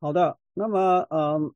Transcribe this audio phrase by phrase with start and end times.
[0.00, 1.52] 好的，那么嗯，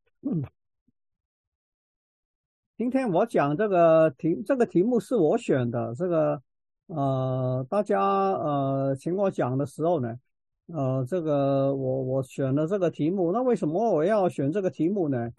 [2.77, 5.95] 今天我讲这个题，这个题目是我选的。
[5.95, 6.43] 这个
[6.89, 10.19] 呃，大家呃请我讲的时候呢，
[10.67, 13.31] 呃，这个我我选了这个题目。
[13.31, 15.31] 那为什么我要选这个题目呢？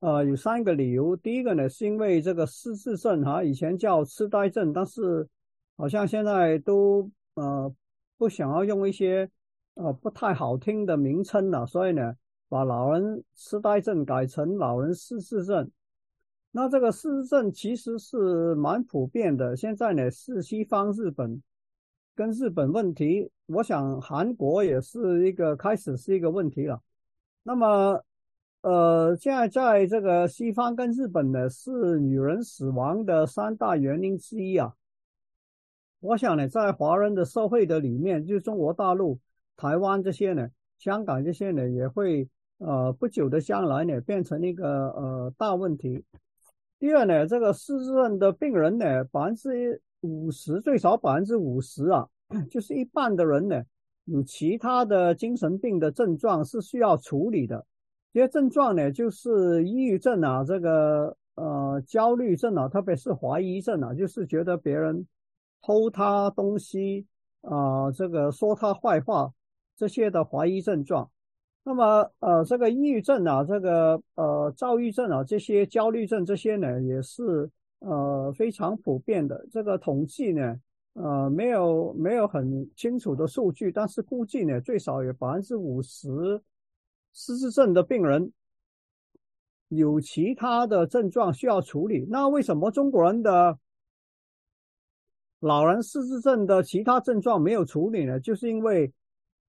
[0.00, 1.14] 呃，有三个理由。
[1.16, 5.28] 第一个呢，是因为这个失智症哈，以前叫痴呆症，但是
[5.76, 7.72] 好像现在都呃
[8.18, 9.30] 不想要用一些
[9.74, 12.16] 呃不太好听的名称了，所以呢。
[12.52, 15.70] 把老人痴呆症改成老人失智症，
[16.50, 19.56] 那这个失智症其实是蛮普遍的。
[19.56, 21.42] 现在呢，是西方日本
[22.14, 26.78] 跟日本问题，我想韩国也是一个开始是一个问题了。
[27.42, 28.04] 那么，
[28.60, 34.74] 呃，现在在这个西方跟日本呢，是女人死亡的三大原因之一啊。
[36.00, 39.18] 我想呢，在华人的社会的里面，就中国大陆、
[39.56, 42.28] 台湾这些呢，香港这些呢，也会。
[42.64, 46.04] 呃，不久的将来呢，变成一个呃大问题。
[46.78, 52.08] 第二呢，这个失智症的病人呢，百分之五十最少百分之五十啊，
[52.48, 53.60] 就是一半的人呢，
[54.04, 57.66] 有其他的精神病的症状是需要处理的。
[58.12, 65.04] 这些症状呢，就是抑郁症啊，这个呃焦虑症啊，特别是怀疑症啊，就是觉得别人
[65.62, 67.06] 偷他东西
[67.40, 69.32] 啊，这个说他坏话
[69.76, 71.10] 这些的怀疑症状。
[71.64, 79.46] 那么，呃，这个抑郁症啊，这个呃，躁郁症啊，这些焦虑症这些呢，也是呃非常普遍的。
[79.48, 80.60] 这个统计呢，
[80.94, 86.42] 呃，没有没有很清楚的数据，但是估计呢，最少有百分之五十
[87.12, 88.32] 失智症的病人
[89.68, 92.04] 有其他的症状需要处理。
[92.10, 93.56] 那为什么中国人的
[95.38, 98.18] 老人失智症的其他症状没有处理呢？
[98.18, 98.92] 就是因为。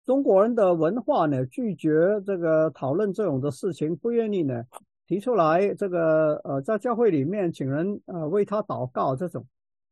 [0.08, 1.92] 中国人的文化呢，拒绝
[2.26, 4.64] 这个讨论这种的事情，不愿意呢
[5.06, 5.76] 提出来。
[5.76, 9.46] 这个呃，在教会里面请人呃为他祷告这种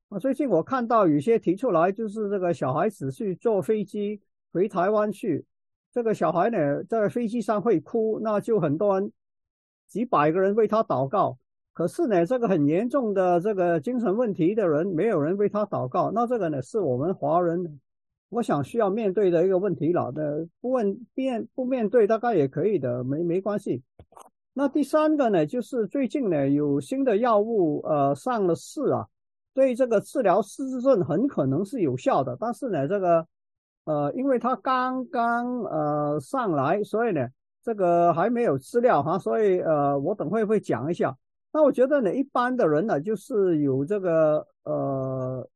[0.07, 0.17] 啊。
[0.17, 4.21] 最近我看到有些提出来，就是这个小孩子去坐飞机
[4.53, 5.43] 回台湾去，
[5.91, 9.11] 这个小孩呢在飞机上会哭，那就很多人
[9.85, 11.37] 几百个人为他祷告。
[11.73, 16.09] 可是呢，这个很严重的这个精神问题的人，没有人为他祷告。
[16.09, 17.81] 那这个呢，是我们华人。
[18.35, 23.81] 我想需要面对的一个问题了，的不问面不面对大概也可以的，没没关系。
[24.53, 29.07] 那第三个呢，就是最近呢有新的药物呃上了市啊，
[29.53, 32.35] 对这个治疗失智症很可能是有效的。
[32.37, 33.25] 但是呢，这个
[33.85, 37.25] 呃因为它刚刚呃上来，所以呢
[37.63, 41.15] 这个还没有资料哈，所以呃我等会会讲一下。
[41.53, 45.47] 那我觉得呢，一般的人呢就是有这个呃。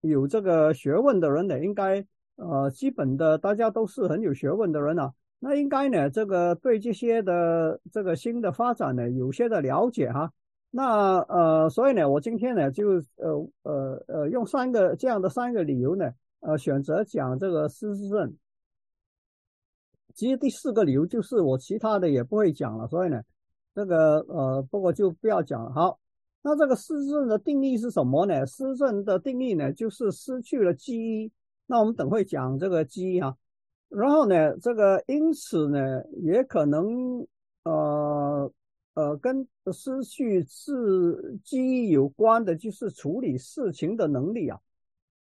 [0.00, 2.04] 有这个学问的人呢，应该
[2.36, 10.32] 呃，基本的大家都是很有学问的人啊，那应该呢，这个对这些的这个新的发展呢，有些的了解哈。
[10.70, 18.34] 那呃，所以呢，我今天呢，就呃呃呃，用三个这样的三个理由呢，呃，选择讲这个失智症。
[20.14, 23.22] 其实第四个理由就是我其他的也不会讲了，所以呢，
[23.74, 25.70] 这个呃，不过就不要讲了。
[25.72, 25.98] 好。
[26.42, 28.46] 那这个失智症的定义是什么呢？
[28.46, 31.30] 失智症的定义呢，就是失去了记忆。
[31.66, 33.36] 那我们等会讲这个记忆哈。
[33.90, 37.26] 然后呢，这个因此呢，也可能
[37.64, 38.50] 呃
[38.94, 44.58] 呃跟失去是记忆有关的，就是处理事情的能力啊。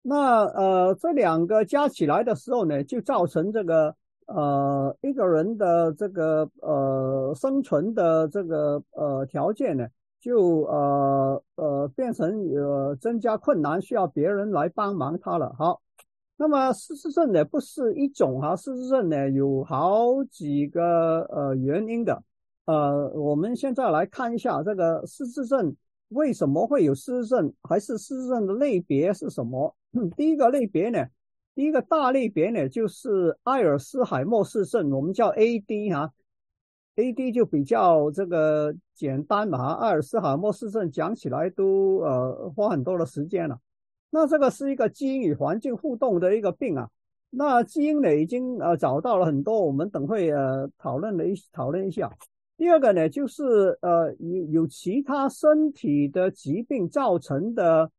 [0.01, 3.93] 那呃这两个加起来的时候呢，就造成这个
[4.27, 9.85] 呃一个人的这个呃生存的这个呃条件呢。
[10.21, 15.53] 就呃呃变成呃增加困难，需要别人来帮忙他了。
[15.57, 15.81] 好，
[16.37, 22.21] 那么失智症呢不是一种哈，失智症呢有好几个呃原因的。
[22.65, 25.75] 呃，我们现在来看一下这个失智症
[26.09, 29.75] 为什么会有失智症，还是失智症的类别是什么？
[30.15, 31.03] 第一个类别呢，
[31.55, 36.13] 第一个大类别呢就是阿尔斯海默氏症，我们叫 AD 哈。
[36.95, 37.31] A.D.
[37.31, 43.57] 就比较这个简单嘛，阿尔茨海默氏症讲起来都呃花很多的时间了。
[44.09, 46.89] 那这个是一个基因与环境互动的一个病啊。
[47.29, 52.11] 那基因呢已经呃找到了很多，我们等会呃讨论了一讨论一下。
[52.57, 57.89] 第二个呢就是呃有有其他身体的疾病造成的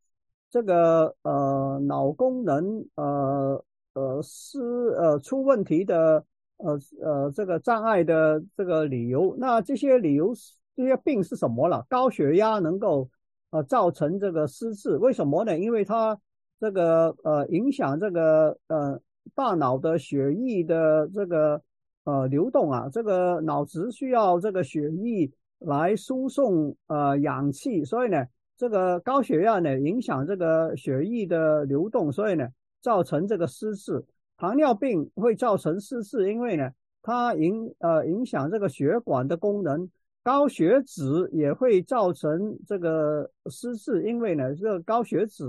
[0.51, 4.61] 这个呃脑功能呃呃失
[4.99, 6.23] 呃出问题的。
[6.59, 10.33] 呃呃，这个障碍的这个理由，那这些理由
[10.77, 11.85] 这些病是什么了？
[11.89, 13.09] 高血压能够
[13.51, 15.59] 呃造成这个失智，为什么呢？
[15.59, 16.19] 因为它
[16.61, 19.01] 这个呃影响这个呃
[19.35, 21.61] 大脑的血液的这个
[22.05, 28.25] 呃流动啊，这个脑子需要这个血液来输送呃氧气，所以呢，
[28.57, 32.49] 这个高血压呢影响这个血液的流动，所以呢
[32.81, 34.05] 造成这个失智。
[34.43, 36.69] 糖尿病会造成失智，因为呢
[37.01, 39.89] 它影呃影响这个血管的功能。
[40.25, 45.45] 高血脂也会造成这个失智，因为呢这个高血脂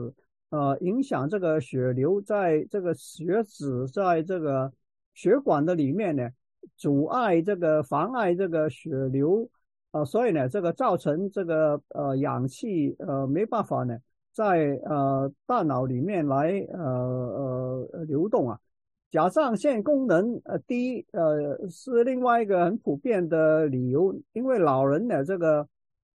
[0.51, 4.71] 呃影响这个血流，在这个血脂在这个
[5.15, 6.29] 血管的里面呢。
[6.77, 9.49] 阻碍这个妨碍这个血流，
[9.91, 13.97] 呃，所以呢，这个造成这个呃氧气呃没办法呢
[14.31, 16.79] 在呃大脑里面来呃
[17.91, 18.57] 呃流动啊。
[19.13, 25.67] 甲状腺功能呃低呃是另外一个很普遍的理由，因为老人呢这个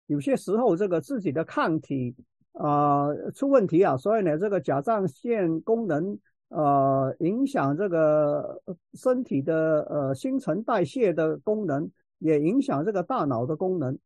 [0.06, 2.16] 有些时候这个自己的抗体
[2.54, 6.18] 啊出问题啊，所以呢这个甲状腺功能。
[6.48, 8.62] 呃，影响这个
[8.94, 11.90] 身体的呃新陈代谢的功能，
[12.20, 13.98] 也影响这个大脑的功能。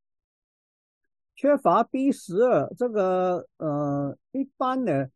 [1.37, 5.07] 缺乏 B 十二，这个呃一般呢，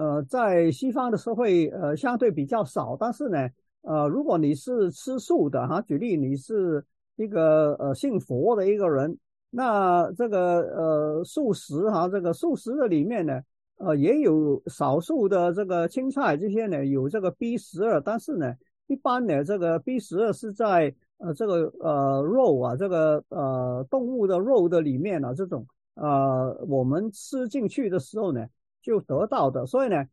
[0.00, 3.38] 呃在西方的社会呃相对比较少，但是呢，
[3.82, 6.82] 呃如果你是吃素的哈，举例你是
[7.16, 9.18] 一个呃信佛的一个人，
[9.50, 10.38] 那这个
[10.74, 13.40] 呃素食哈，这个素食的里面呢。
[13.82, 18.54] 呃，也有少数的这个青菜这些呢，有这个 B 十二，但是呢，
[18.88, 28.46] 一般呢，这个 B 十二是在呃这个呃肉啊，这个呃动物的肉的里面啊，这种呃我们吃进去的时候呢，
[28.82, 29.66] 就得到的。
[29.66, 30.04] 所以呢，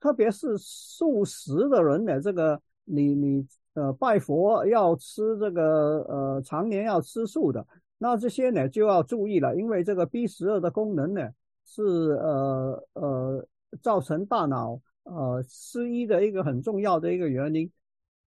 [0.00, 7.66] 特别是素食的人呢，这个你你呃拜佛要吃这个呃常年要吃素的，
[7.98, 11.28] 那这些呢就要注意了，因为这个 B 十二的功能呢。
[11.70, 13.46] 是呃呃
[13.82, 17.70] 造成大脑呃失忆的一个很重要的一个原因。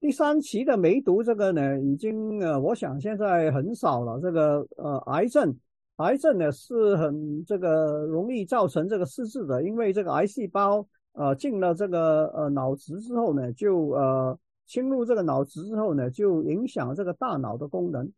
[0.01, 4.19] 第三期的梅毒这个呢，已经呃我想现在很少了。
[4.21, 5.57] 这个呃癌症，
[5.99, 18.13] 癌症呢是很这个容易造成这个失智的，因为这个癌细胞呃进了这个呃脑子之后呢，就呃侵入这个脑子之后呢，就影响这个大脑的功能。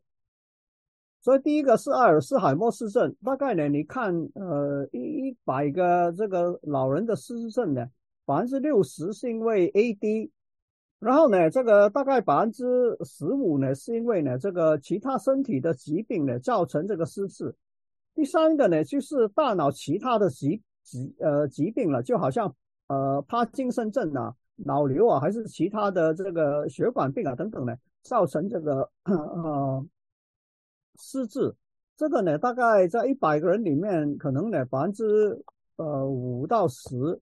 [1.23, 4.99] 所以第一个是阿尔茨海默氏症，大概呢，你看，呃，一
[5.29, 7.87] 一百个这个老人的失智症呢，
[8.27, 10.31] 百分之六十是因为 AD，
[10.99, 12.65] 然后呢，这个大概百分之
[13.05, 17.55] 十五呢是因为呢这个其他身体的疾病呢造成这个失智。
[18.15, 22.55] 第三个呢就是大脑其他的疾疾呃疾病了，就好像
[22.89, 29.87] 呃帕金森症啊、脑瘤啊，还是其他的这个血管病啊等等呢，造成这个呃。
[31.03, 31.55] 失智，
[31.97, 35.43] 这个呢，大概在一百个人里面，可能呢百分之
[35.77, 37.19] 呃五到十。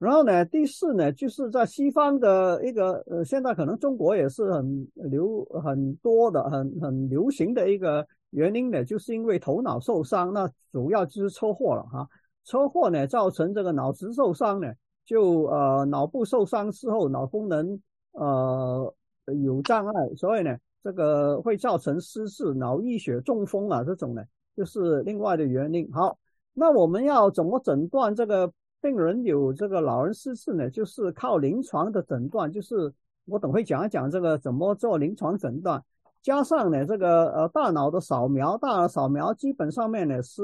[0.00, 8.04] 然后呢，第四呢，就是在西方的一个呃，现在可能中国也是很流很多的、很很流行的一个
[8.34, 12.06] 原因呢，就是因为头脑受伤，那主要就是车祸了哈。
[12.44, 14.70] 车祸呢造成这个脑子受伤呢，
[15.06, 17.80] 就呃脑部受伤之后，脑功能
[18.12, 18.94] 呃
[19.40, 20.56] 有障碍，所以呢。
[20.84, 24.22] 这个会造成失智、脑溢血、中风啊，这种呢，
[24.54, 25.90] 就是另外的原因。
[25.90, 26.18] 好，
[26.52, 28.52] 那我们要怎么诊断这个
[28.82, 30.68] 病人有这个老人失智呢？
[30.68, 32.92] 就是靠临床的诊断，就是
[33.24, 35.82] 我等会讲一讲这个怎么做临床诊断，
[36.24, 40.42] 加上呢这个呃大脑的扫描，大脑扫描基本上面呢是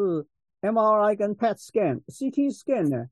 [0.61, 3.07] MRI 跟 PET scan，CT scan 呢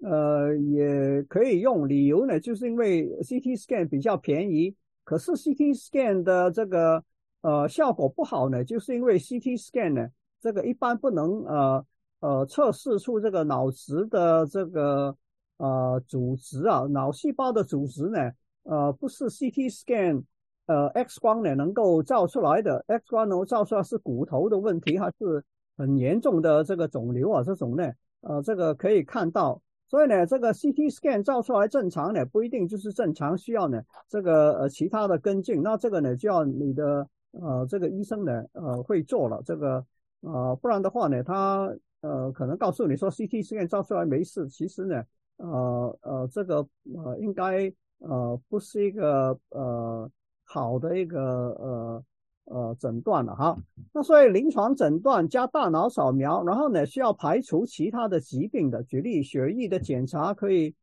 [0.00, 4.74] 呃也可以用，理由呢就是因为 CT scan 比较便宜。
[5.04, 7.04] 可是 CT scan 的这个
[7.42, 10.08] 呃效果不好呢，就是因为 CT scan 呢，
[10.40, 11.86] 这个一般不能呃
[12.20, 15.14] 呃测试出这个脑质的这个
[15.58, 18.18] 呃组织啊，脑细胞的组织呢，
[18.62, 20.24] 呃不是 CT scan
[20.66, 25.44] 呃 X 光呢能够照出来的，X 光能照出来是骨头的问题还是
[25.76, 27.92] 很严重的这个肿瘤啊这种呢，
[28.22, 29.60] 呃这个可以看到。
[29.86, 35.62] 所以呢，这个 CT scan 照出来正常呢，不一定就是正常，需要呢这个呃其他的跟进。
[35.62, 39.84] 那这个呢，就要你的呃这个医生呢呃会做了这个
[40.22, 45.04] 呃，不然的话呢，他呃可能告诉你说 CT scan 照出来没事，其实呢
[45.36, 50.10] 呃呃这个呃应该呃不是一个呃
[50.54, 51.20] 好的一个
[51.58, 52.04] 呃。
[52.46, 53.56] 呃，诊断了哈，
[53.90, 60.74] 那所以临床诊断加大脑扫描，然后呢需要排除其他的疾病的，举例血液的检查可以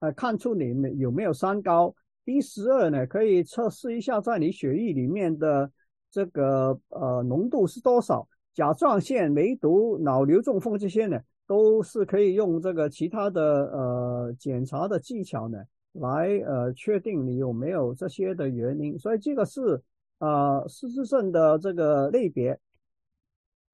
[0.00, 5.72] 呃看出你们有没有三高，B 十二呢可以测试一下在你血液里面的
[6.10, 13.42] 这个呃浓度是多少，甲状腺、梅毒、脑瘤、中风这些呢都是可以用这个其他的
[13.72, 15.56] 呃检查的技巧呢
[16.00, 18.98] 来呃确定你有没有这些的原因。
[18.98, 19.82] 所以这个是
[20.18, 22.58] 呃失智症的这个类别。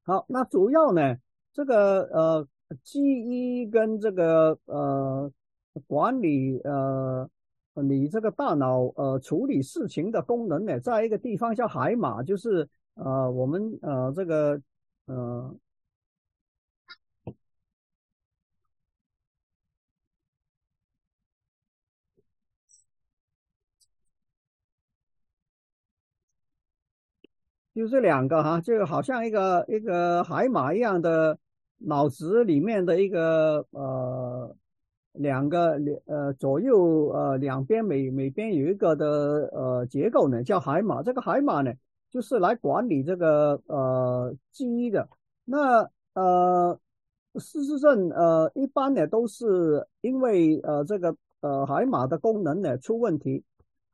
[0.04, 1.16] 好，那主要呢，
[1.52, 2.48] 这个呃
[2.82, 5.30] 记忆跟这个呃
[5.86, 7.28] 管理呃
[7.82, 14.60] 你这个大脑呃处理事情的功能呢，在一个地方叫海马，就是呃我们呃这个
[15.06, 15.54] 呃。
[27.74, 31.38] 就这两个哈，就好像一个一个海马一样的
[31.78, 34.54] 脑子里面的一个呃
[35.14, 39.06] 两个两呃左右呃两边每每边有一个的
[39.52, 41.02] 呃结构呢，叫海马。
[41.02, 41.72] 这个海马呢，
[42.10, 45.08] 就是来管理这个呃记忆的。
[45.46, 46.78] 那呃
[47.36, 53.42] 失智症呃一般呢都是因为呃这个呃海马的功能呢出问题。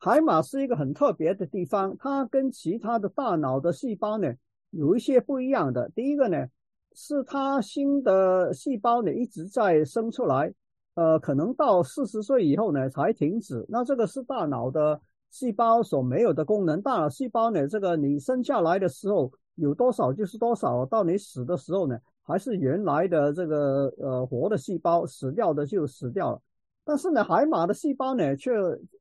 [0.01, 4.33] 海马是一个很特别的地方，它跟其他的大脑的细胞呢
[4.69, 5.89] 有一些不一样的。
[5.93, 6.47] 第一个呢，
[6.93, 10.53] 是它新的细胞呢一直在生出来，
[10.95, 13.65] 呃，可能到四十岁以后呢才停止。
[13.67, 16.81] 那这个是大脑的细胞所没有的功能。
[16.81, 26.41] 大脑细胞呢，这个你生下来的时候有多少就是多少，到你死的时候呢还是原来的这个呃活的细胞，死掉的就死掉了。
[26.83, 28.51] 但是呢，海马的细胞呢，却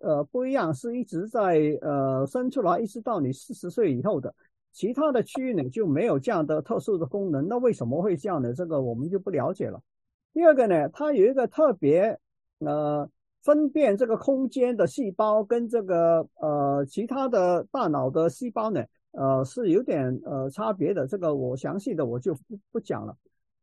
[0.01, 4.35] 呃不一样，是一直在呃生出来，一直到你四十岁以后的。
[4.71, 7.49] 其他的区域呢，就没有这样的特殊的功能。
[7.49, 8.53] 那为什么会这样呢？
[8.53, 9.81] 这个我们就不了解了。
[10.35, 12.17] 第二个呢，它有一个特别
[12.59, 13.09] 呃
[13.43, 21.07] 分辨这个空间的细胞，跟这个呃其他的大脑的细胞呢，呃是有点呃差别的。
[21.07, 23.17] 这个我详细的我就不不讲了。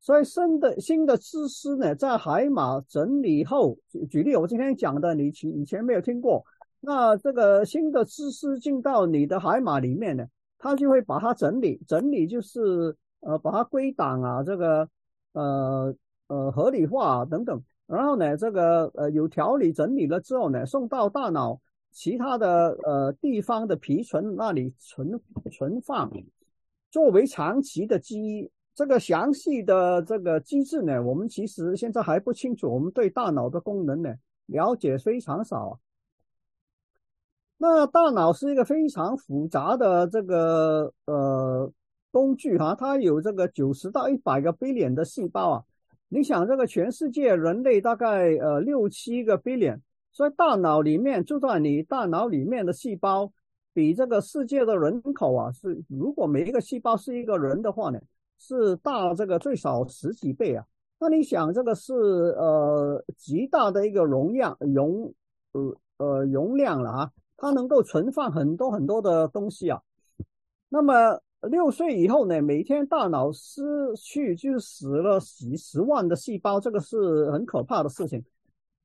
[0.05, 6.45] 所以新的新的知识呢，在海马整理后，举举例我今天讲的，你以前没有听过。
[6.79, 10.23] 那这个新的知识进到你的海马里面呢，
[10.59, 14.87] 它就会把它整理，整理就是呃把它归档啊，这个
[15.31, 15.95] 呃
[16.27, 17.59] 呃合理化啊等等。
[17.87, 21.59] 然后呢，这个呃有条理整理了之后呢，送到大脑
[21.91, 25.19] 其他的呃地方的皮层那里存
[25.51, 26.11] 存放，
[26.91, 28.51] 作为长期的记忆。
[28.75, 32.69] 这个详细的这个机制呢，我们其实现在还不清楚。
[32.69, 34.13] 我们对大脑的功能呢
[34.47, 35.79] 了解非常少。
[37.57, 41.71] 那大脑是一个非常复杂的这个呃
[42.11, 45.63] 工具哈，它有这个九十到一百个 billion 的细胞啊。
[46.09, 49.79] 你想，这个全世界人类大概呃六七个 billion，
[50.11, 53.31] 所以大脑里面就在你大脑里面的细胞，
[53.73, 57.99] 比这个世界的人口啊是，如果每一个细胞是一个人的话呢？
[58.37, 60.65] 是大这个最少十几倍啊！
[60.99, 65.13] 那你想这个是呃极大的一个容量容
[65.51, 69.81] 呃呃容量了啊，它能够存放很多很多的东西啊。
[70.69, 73.61] 那么六岁以后呢，每天大脑失
[73.95, 78.23] 去就死了几十万的细胞，这个是很可怕的事情。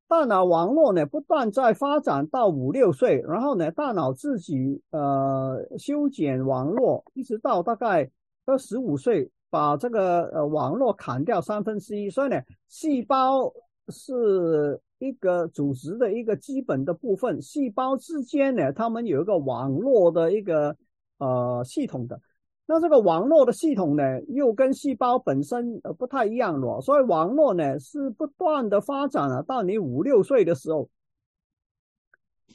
[0.07, 8.09] 大脑网络呢不断在发展到五六岁，然后呢大脑自己呃修剪网络，一直到大概
[8.45, 9.29] 二十五岁。
[9.51, 13.53] 把这个呃网络砍掉三分之一，所以呢，细胞
[13.89, 17.39] 是一个组织的一个基本的部分。
[17.41, 20.75] 细胞之间呢，它们有一个网络的一个
[21.17, 22.19] 呃系统的。
[22.65, 26.79] 那这个网络的系统呢，又跟细胞本身呃不太一样了。
[26.79, 29.43] 所以网络呢是不断的发展了。
[29.43, 30.87] 到你五六岁的时候，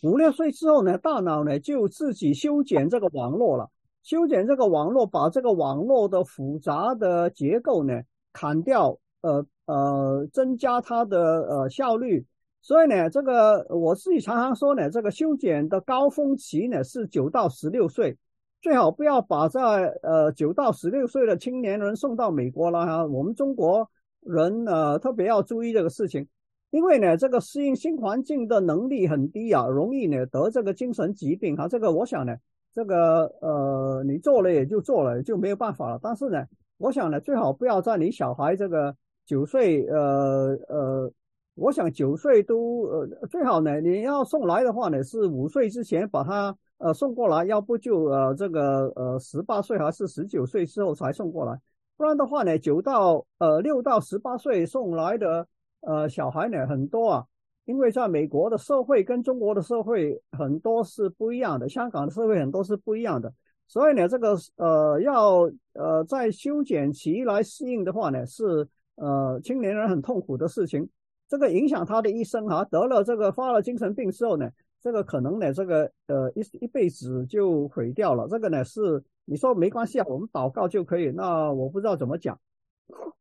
[0.03, 3.69] 五六岁之后呢，大脑呢就自己修剪这个网络了。
[4.07, 8.01] 修剪这个网络，把这个网络的复杂的结构呢
[8.33, 12.25] 砍掉，呃呃，增加它的呃效率。
[12.63, 18.17] 所以呢，这个我自己常常说呢，这个修剪的高峰期呢是九到十六岁，
[18.63, 19.61] 最好不要把在
[20.05, 23.05] 呃九到十六岁的青年人送到美国了哈。
[23.05, 26.25] 我们中国人呃特别要注意这个事情，
[26.71, 31.67] 因为呢这个适应新环境的能力很低啊，容易呢得这个精神疾病哈。
[31.67, 32.37] 这个我想呢。
[32.77, 35.99] 这个呃，你做了也就做了，就没有办法了。
[36.03, 36.45] 但是呢，
[36.77, 41.11] 我想呢，最好不要在你小孩这个九岁，呃呃，
[41.55, 51.59] 我想九岁都呃最好呢，你要送来的话呢，是五岁之前把他呃送过来，要不就呃这个呃十八岁还是十九岁之后才送过来，
[51.97, 55.49] 不然的话呢，九到呃六到十八岁送来的
[55.81, 57.25] 呃小孩呢很多啊。
[57.67, 63.33] 因为在美国的社会跟中国的社会很多是不一样的，香港的社会很多是不一样的，
[63.69, 70.89] 所以呢，这个呃要呃在修剪期来适应的话呢，是呃青年人很痛苦的事情。
[71.29, 74.49] 这个影响他的一生哈，得了这个发了精神病之后呢，
[74.81, 78.29] 这个可能呢，这个呃一一辈子就毁掉了。
[78.29, 81.11] 这个呢是你说没关系啊，我们祷告就可以。
[81.11, 82.39] 那我不知道怎么讲。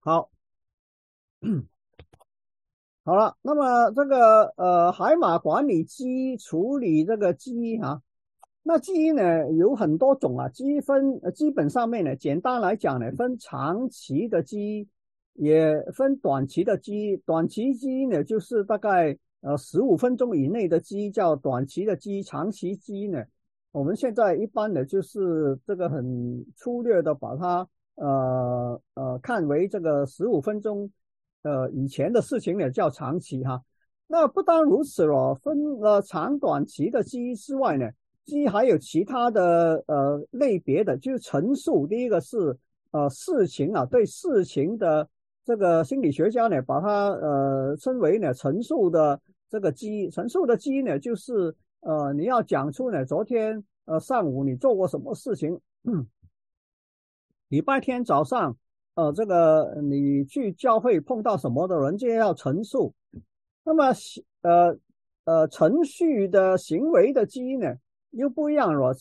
[0.00, 0.30] 好，
[3.08, 8.02] 好了，那么这个呃海马管理鸡处理这个鸡哈，
[8.62, 14.86] 那鸡呢有很多种啊，鸡分基本上面呢，简单来讲呢，分长期的鸡。
[15.32, 23.24] 也分短期的鸡，短期基因呢，就是大概呃十五分钟以内的鸡叫短期的鸡，长期基因呢，
[23.72, 30.90] 我们现在一般的就是这个很粗略的把它呃呃看为这个十五分钟
[31.42, 33.62] 呃以前的事情呢叫长期哈。
[34.06, 37.90] 那不单如此了，分了长短期的记忆之外呢，
[38.24, 41.86] 鸡还有其他的呃类别的，就是陈述。
[41.86, 42.56] 第一个是
[42.90, 45.08] 呃事情啊，对事情的。
[45.44, 49.18] 这个心理学家呢，把它呃称为呢陈述的
[49.48, 55.58] 这个记忆，陈述的记忆呢，就是呃你要讲出呢昨天呃上午你做过什么事情，
[57.48, 58.54] 礼拜天早上
[58.98, 62.92] 呃这个你去教会碰到什么的人，就要陈述。
[63.62, 63.94] 那么
[64.42, 64.76] 呃
[65.24, 67.76] 呃程序的行为的基因呢
[68.10, 68.92] 又不一样了，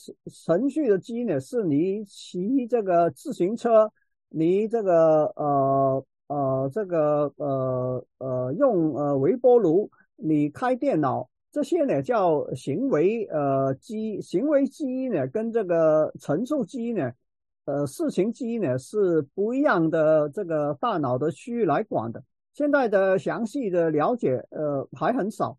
[0.46, 3.92] 程序的基因呢是你骑这个自行车，
[4.30, 6.06] 你这个呃。
[6.30, 17.10] 呃，这个呃呃，用呃微波炉，你开电脑这些呢叫行为呃基行为基因呢，跟这个陈述基因呢，
[17.68, 22.24] 呃事情记忆呢是不一样的这个大脑的区域来管的。
[22.54, 25.56] 现在的详细的了解呃还很少。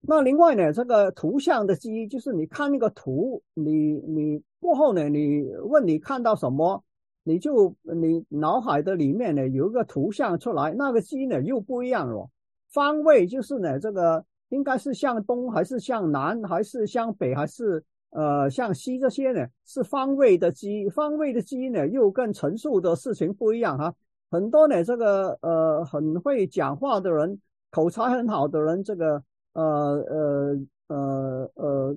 [0.00, 6.82] 那另外呢，这个图像的记忆就是你看那个图，你你过后呢，你问你看到什么？
[7.22, 12.26] 你就你脑海的里面呢有一个图像出来，那个记忆呢又不一样了。
[12.72, 23.94] 方位就是呢这个应该是向东还是向南还是向北还是呃像西这些呢是方位的鸡，方位的鸡呢又跟陈述的事情不一样哈。
[24.30, 29.22] 很多呢这个呃很会讲话的人，口才很好的人，这个
[29.54, 29.64] 呃
[30.08, 30.56] 呃
[30.88, 31.96] 呃呃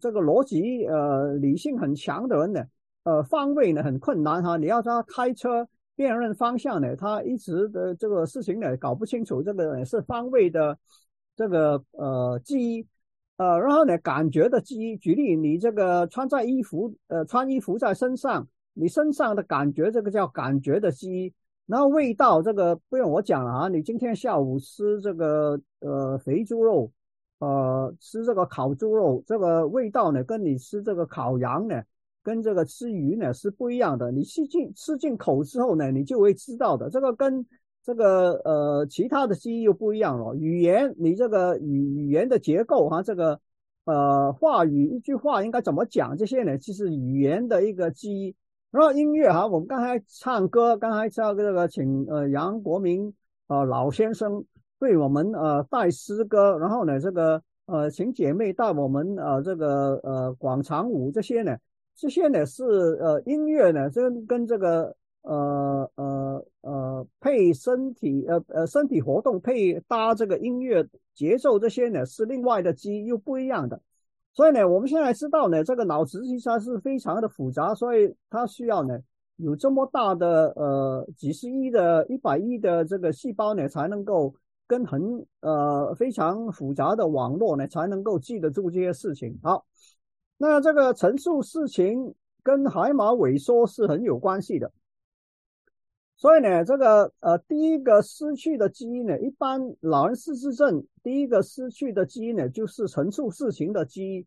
[0.00, 2.64] 这个逻辑呃理性很强的人呢。
[3.04, 10.78] 呃，方位呢很困难哈，你要他开车辨认方向呢，他一直的这个事情呢搞不清楚，这个是方位的
[11.34, 12.86] 这个呃记忆，
[13.42, 21.32] 呃，然后呢感觉的记忆，举例你这个穿在衣服，呃，穿衣服在身上，你身上的感觉，这个叫感觉的记忆，
[21.66, 26.92] 然后味道这个不用我讲了啊，你今天下午吃这个呃肥猪肉，
[27.40, 31.82] 呃，吃这个烤猪肉，这个味道呢跟你吃这个烤羊呢。
[32.24, 36.88] 跟这个吃鱼呢是不一样的，你吃进吃进口之后呢，你就会知道的。
[36.88, 37.44] 这个跟
[37.84, 40.34] 这个呃其他的记忆又不一样了。
[40.36, 43.40] 语言，你这个语语言的结构哈，这个
[43.84, 46.56] 呃话语一句话应该怎么讲这些呢？
[46.58, 48.34] 其实语言的一个记忆。
[48.70, 53.12] 然后音乐哈，我们刚才唱歌，刚才唱这个请呃杨国明
[53.48, 54.42] 呃老先生
[54.78, 61.56] 为我们呃带诗歌，然后呢这个呃请姐妹带我们呃这个呃广场舞这些呢。
[61.94, 73.80] 这些呢是呃音乐呢，这跟这个呃呃呃配身体呃呃身体活动配搭这个音乐节奏这些呢是另外的机又不一样的，
[74.32, 78.98] 所以呢我们现在知道呢这个脑子其实是非常的复杂，所以它需要呢
[79.36, 84.34] 有这么大的呃几十亿的一百亿的这个细胞呢才能够
[84.66, 89.38] 跟很呃非常复杂的网络呢才能够记得住这些事情。
[89.42, 89.64] 好。
[90.38, 94.72] 那这个陈述事情跟海马萎缩是很有关系的，
[96.22, 104.26] 所以呢，这个呃，第一个失去的基因呢，一般老人失智症第一个失去的基因呢，就是陈述事情的基因。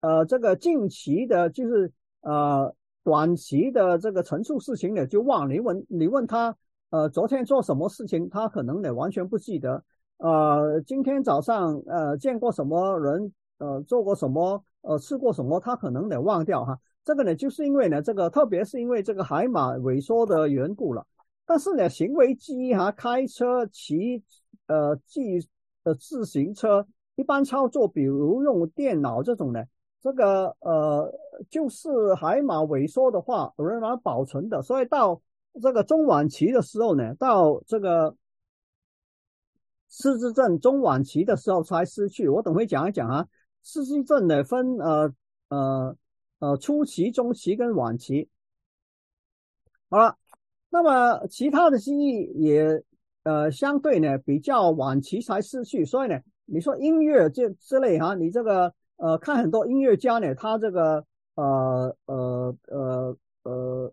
[0.00, 5.48] 呃，这个近期的，就是呃短期的这个陈述事情呢，就忘。
[5.48, 6.56] 你问你问他，
[6.90, 9.84] 呃，昨天做什么事情，他可能呢完全不记得。
[10.16, 14.64] 呃，今天早上呃见过什么人，呃做过什么。
[14.80, 16.76] 呃，吃过什么，他可能得忘掉哈。
[17.04, 21.06] 这个呢，就是因为呢，这个特别是因为这个海马萎缩的缘故了。
[21.50, 24.22] 但是呢，行为记忆哈，开车、骑
[24.68, 25.44] 呃记
[25.82, 26.86] 呃自行车，
[27.16, 29.64] 一般操作，比如用电脑这种呢，
[30.00, 31.12] 这个呃
[31.50, 34.62] 就是海马萎缩的话仍然保存的。
[34.62, 35.20] 所以到
[35.60, 38.14] 这个中晚期的时候呢，到这个
[39.88, 42.28] 失智症中晚期的时候才失去。
[42.28, 43.26] 我等会讲一讲啊。
[43.64, 45.12] 失智症呢分呃
[45.48, 45.96] 呃
[46.38, 48.28] 呃初期、中期跟晚期。
[49.88, 50.16] 好了，
[50.72, 52.82] 那么其他的记忆也
[53.24, 61.04] 呃相对呢比较晚期才失去，所以呢，你说音乐这之类哈，你这个呃看很多音乐家呢，他这个
[61.34, 63.92] 呃呃呃呃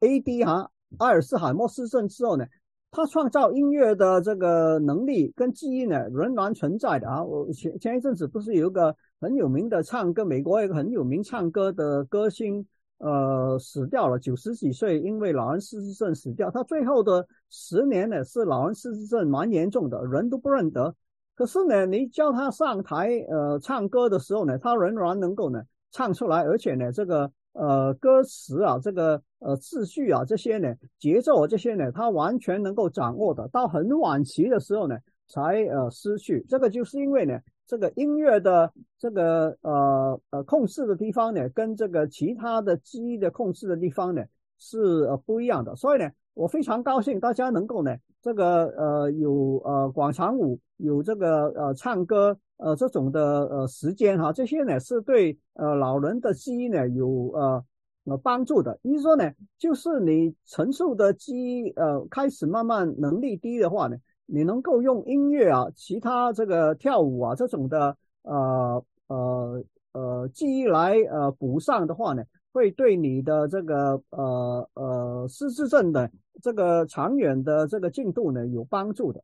[0.00, 0.44] A.D.
[0.44, 2.44] 哈阿尔斯海默氏症之后呢，
[2.90, 7.24] 他创造音乐的这个能力跟记忆呢仍然存在的啊。
[7.24, 12.66] 我前前一阵子不是有一个很有名的唱歌，美国一个很有名唱歌的歌星。
[12.98, 16.50] 呃，死掉了，九十几岁，因为老人失智症死掉。
[16.50, 20.94] 他最后的十年呢，是老人失智症蛮严重的，人都不认得。
[21.34, 33.46] 可是呢，你叫他上台呃唱歌的时候呢，他仍然能够呢唱出来，而且呢，这个呃歌词啊，这个呃秩序啊，这些呢节奏啊这些呢，他完全能够掌握的。
[33.48, 34.96] 到很晚期的时候呢，
[35.28, 36.42] 才呃失去。
[36.48, 37.38] 这个就是因为呢。
[37.66, 44.22] 这个音乐的这个呃呃控制的地方呢，跟这个其他的记忆的控制的地方呢
[44.58, 45.74] 是呃不一样的。
[45.74, 57.64] 所以呢，我非常高兴大家能够呢这个呃有呃广场舞，有这个呃唱歌呃这种的呃时间哈，这些呢是对呃老人的记忆呢有呃
[58.04, 58.78] 呃帮助的。
[58.82, 63.96] 意思说呢，就是你承受的记忆呃开始慢慢能力低的话呢。
[64.26, 76.10] 你能够用音乐啊，其他这个跳舞啊这种的呃呃呃记忆来呃补上的话呢，会对你的这个呃呃失智症的
[76.42, 79.22] 这个长远的这个进度呢有帮助的。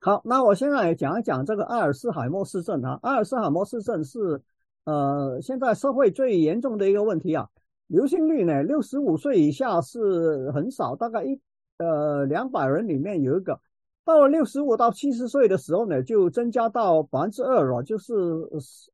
[0.00, 3.00] 好，那我现在讲一讲这个阿尔茨海默氏症啊。
[3.02, 4.40] 阿尔茨海默氏症是
[4.84, 7.48] 呃现在社会最严重的一个问题啊，
[7.88, 11.40] 流行率呢六十五岁以下是很少，大概一。
[11.78, 13.60] 呃，两百人里面有一个，
[14.04, 18.12] 到了六十五到七十岁的时候呢，就增加到百分之二了，就是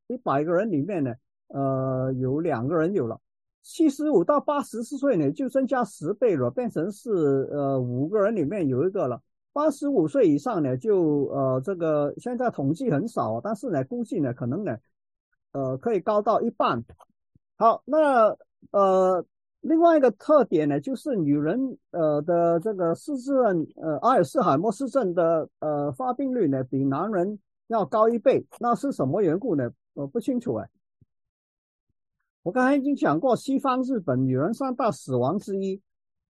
[0.05, 1.11] 一百个人里面呢，
[1.47, 3.19] 呃，有两个人有了。
[3.63, 7.09] 七十五到八十四岁呢，就增加十倍了，变成是
[7.51, 9.19] 呃五个人里面有一个了。
[9.51, 14.77] 八十五岁以上呢，就呃这个现在统计很少，但是呢，估计呢可能呢，
[15.53, 16.83] 呃可以高到一半。
[17.57, 18.37] 好，那
[18.69, 19.25] 呃。
[19.67, 28.45] 另外一个特点呢，就是女人呃的这个失智症，呃阿尔茨海默氏症的呃发病率呢，比男人要高一倍。
[28.59, 29.67] 那是什么缘故呢？
[29.95, 30.69] 我不清楚哎。
[32.43, 35.81] 我刚才已经讲过，西方日本女人三大死亡之一，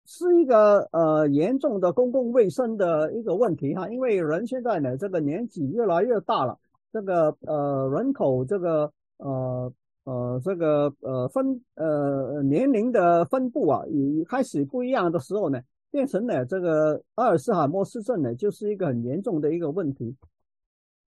[0.06, 3.90] 是一个呃严重的公共卫生的一个问题哈。
[3.90, 6.56] 因为人现在呢，这个年纪越来越大了，
[6.92, 9.74] 这个呃人口这个呃。
[10.06, 15.62] 呃，这个呃分呃年龄的分布啊，一开始不一样的时候呢，
[15.92, 20.14] 变成了这个阿尔茨海默氏症呢，就是一个很严重的一个问题。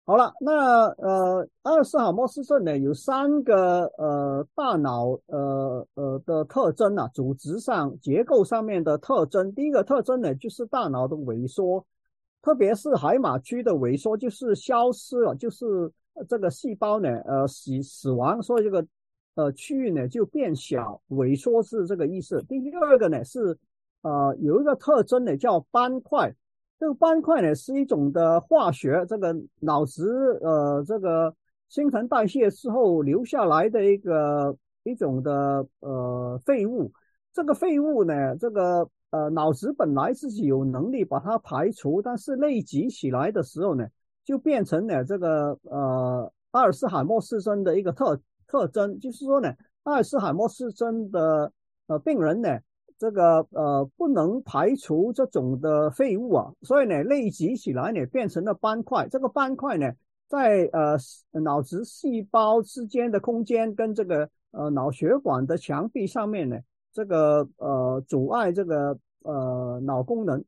[0.05, 9.53] 好了，那呃阿尔茨海默氏症呢，有三个呃大脑呃呃的特征啊，组织上结构上面的特征。
[9.53, 11.85] 第一个特征呢，就是大脑的萎缩，
[12.41, 15.91] 特别是海马区的萎缩，就是消失了，就是。
[16.29, 18.87] 这个细胞呢，呃，死死亡，所以这个
[19.35, 22.41] 呃区域呢就变小、萎缩是这个意思。
[22.43, 23.57] 第二个呢是，
[24.01, 26.33] 呃，有一个特征呢叫斑块，
[26.79, 31.35] 这个斑块呢是一种的化学，这个脑子呃这个
[31.67, 36.91] 新陈代谢之后留下来的一个一种的呃废物。
[37.33, 43.85] 这个废物呢，这个呃脑子本来自己有能力把它排除，但是累积起来的时候呢。
[44.25, 51.51] 就变成了这个呃阿尔茨海默氏症的一个特特征，就是说呢，阿尔茨海默氏症的
[51.87, 52.49] 呃病人呢，
[52.97, 59.07] 这个呃不能排除这种的废物啊，所以呢累积起来呢变成了斑块。
[59.07, 59.91] 这个斑块呢，
[60.27, 60.97] 在呃
[61.39, 66.57] 脑子细胞之间的空间跟这个呃脑血管的墙壁上面呢，
[66.91, 70.43] 这个呃阻碍这个呃脑功能。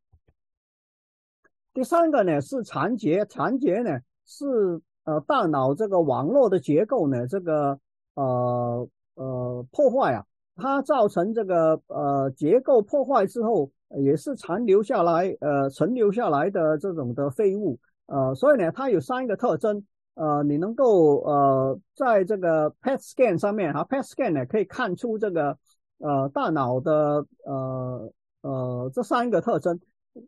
[1.77, 7.79] 第三个呢是残结，残结呢是呃大脑这个网络的结构呢这个
[8.15, 13.69] 呃呃破坏啊，它造成这个呃结构破坏之后，
[14.03, 19.85] 也是残留下来呃存留下来的这种的废物呃，所以呢它有三个特征
[20.15, 25.55] 呃，你能够呃在这个 PET scan 上面哈，PET scan 呢可以看出这个
[25.99, 28.11] 呃大脑的呃
[28.41, 29.79] 呃这三个特征，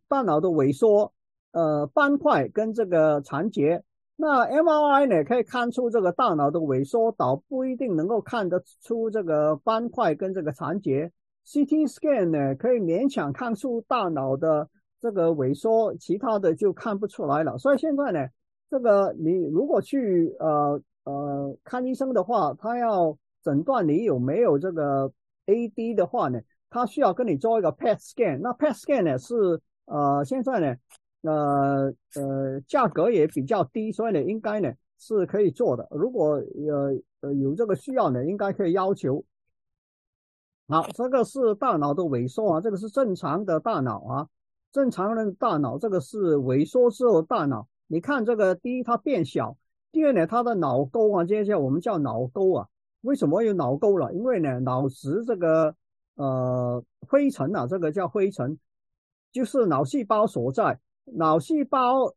[0.08, 1.12] 大脑的萎缩。
[1.52, 3.84] 呃，斑块跟这个残结，
[4.16, 11.12] 那 MRI 呢可以看出这个大脑的萎缩，倒不一定能够看得出这个斑块跟这个残结。
[11.48, 14.70] CT scan 呢可以勉强看出大脑的
[15.02, 17.58] 这个萎缩，其他的就看不出来了。
[17.58, 18.28] 所以现在呢，
[18.70, 25.12] 这个你如果去呃呃看医生的话，他要诊断你有没有这个
[25.48, 28.40] AD 的话呢，他需要跟你做一个 PET scan。
[28.40, 29.60] 那 PET scan 呢是。
[29.92, 30.76] 呃现在呢
[31.22, 35.88] 呃呃价格也比较低，所以呢应该呢是可以做的。
[35.92, 39.24] 如果呃呃有这个需要呢，应该可以要求。
[40.68, 44.28] 好，这个是大脑的萎缩啊，这个是正常的大脑啊，
[44.72, 47.68] 正常人大脑这个是萎缩之后大脑。
[47.88, 49.58] 你看这个，第一它变小，
[49.92, 52.68] 第二呢它的脑沟啊，接下来我们叫脑沟啊，
[53.02, 54.14] 为什么有脑沟了？
[54.14, 55.76] 因为呢脑质这个
[56.14, 58.60] 呃灰尘啊，这个叫灰尘，
[59.32, 60.80] 就是脑细胞所在。
[61.14, 62.14] 脑细胞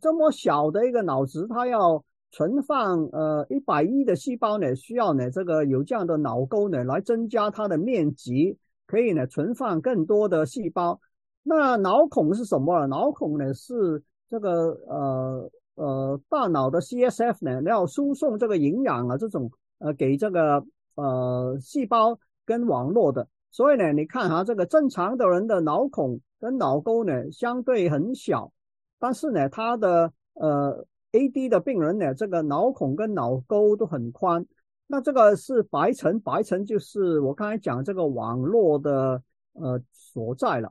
[0.00, 2.04] 这么小的一个脑质，它要。
[2.30, 11.00] 存放呃一百亿的细胞呢，需要呢这个有这样的脑沟呢来增加它的面积，可以呢存放更多的细胞。
[11.42, 12.86] 那脑孔是什么？
[12.86, 20.62] 脑孔呢是这个呃呃大脑的 CSF 呢要输送这个营养啊这种呃给这个
[20.96, 23.26] 呃细胞跟网络的。
[23.50, 28.52] 所以呢你看哈这个正常的人的脑孔跟脑沟呢相对很小，
[28.98, 30.86] 但是呢它的呃。
[31.10, 34.44] AD 的病人呢，这个脑孔跟脑沟都很宽，
[34.86, 39.22] 那这个是白层，白层就是我刚才讲这个网络的
[39.54, 40.70] 呃所在了。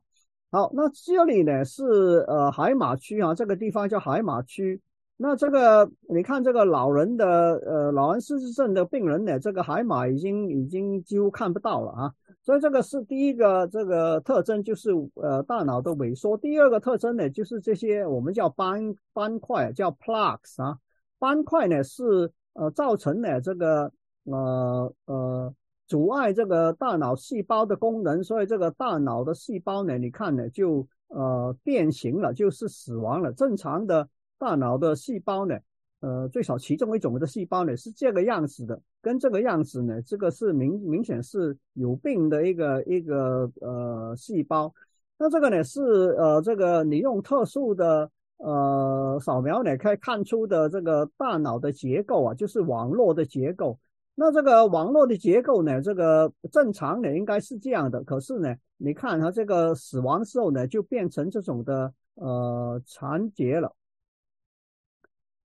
[0.52, 4.80] 好，那这里呢是呃海马区啊，这个地方叫海马区。
[5.20, 7.26] 那这个你看这个老人的
[7.66, 12.14] 呃老人失智症的病人呢，这个海马已经已经几乎看不到了啊。
[12.44, 16.38] 所以这个是第一个这个特征，就是呃大脑的萎缩。
[16.38, 20.78] 第二个特征呢，就是这些我们叫斑斑块，叫 plaques 啊。
[21.20, 23.92] 斑块呢是呃造成了这个
[24.26, 25.54] 呃呃
[25.88, 33.34] 阻碍这个大脑细胞的功能，所以这个大脑的细胞呢，你看呢就呃变形了，就是死亡了。
[33.34, 35.58] 正常的大脑的细胞呢。
[36.00, 44.72] 呃，最少其中一种的细胞呢是这个样子的，跟这个样子呢，这个是明明显是有病的一个一个呃细胞。
[45.18, 53.80] 那这个呢是呃这个你用特殊的呃扫描呢可以看出的这个大脑的结构啊，就是网络的结构。
[54.14, 63.76] 那这个网络的结构呢，这个正常呢应该是这样的，可是呢，你看它这个死亡之后呢，就变成这种的呃残结了。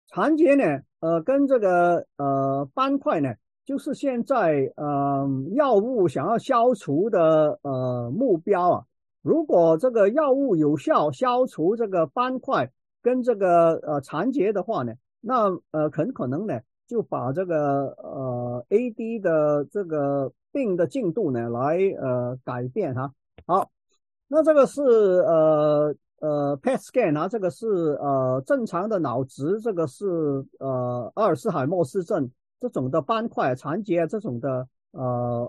[0.07, 0.63] 残结呢，
[1.01, 3.33] 呃，跟这个呃斑块呢，
[3.65, 8.83] 就是现在呃药物想要消除的呃目标啊。
[9.21, 23.11] 如果这个药物有效消除这个斑块跟这个呃残结的话呢，那呃很可能呢就把这个呃 AD 的这个病的进度呢来呃改变哈。
[23.45, 23.69] 好，
[24.29, 25.93] 那这个是呃。
[26.19, 27.67] 呃，PET scan 啊，这个是
[28.01, 30.05] 呃正常的脑质，这个是
[30.59, 32.27] 呃阿尔茨海默氏症
[32.59, 35.03] 这种的斑块残疾啊这种的呃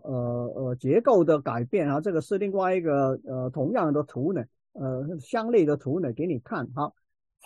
[0.05, 6.93] 呃呃结构的改变啊，这个是另外一个呃同样的图呢，呃相类的图呢给你看哈。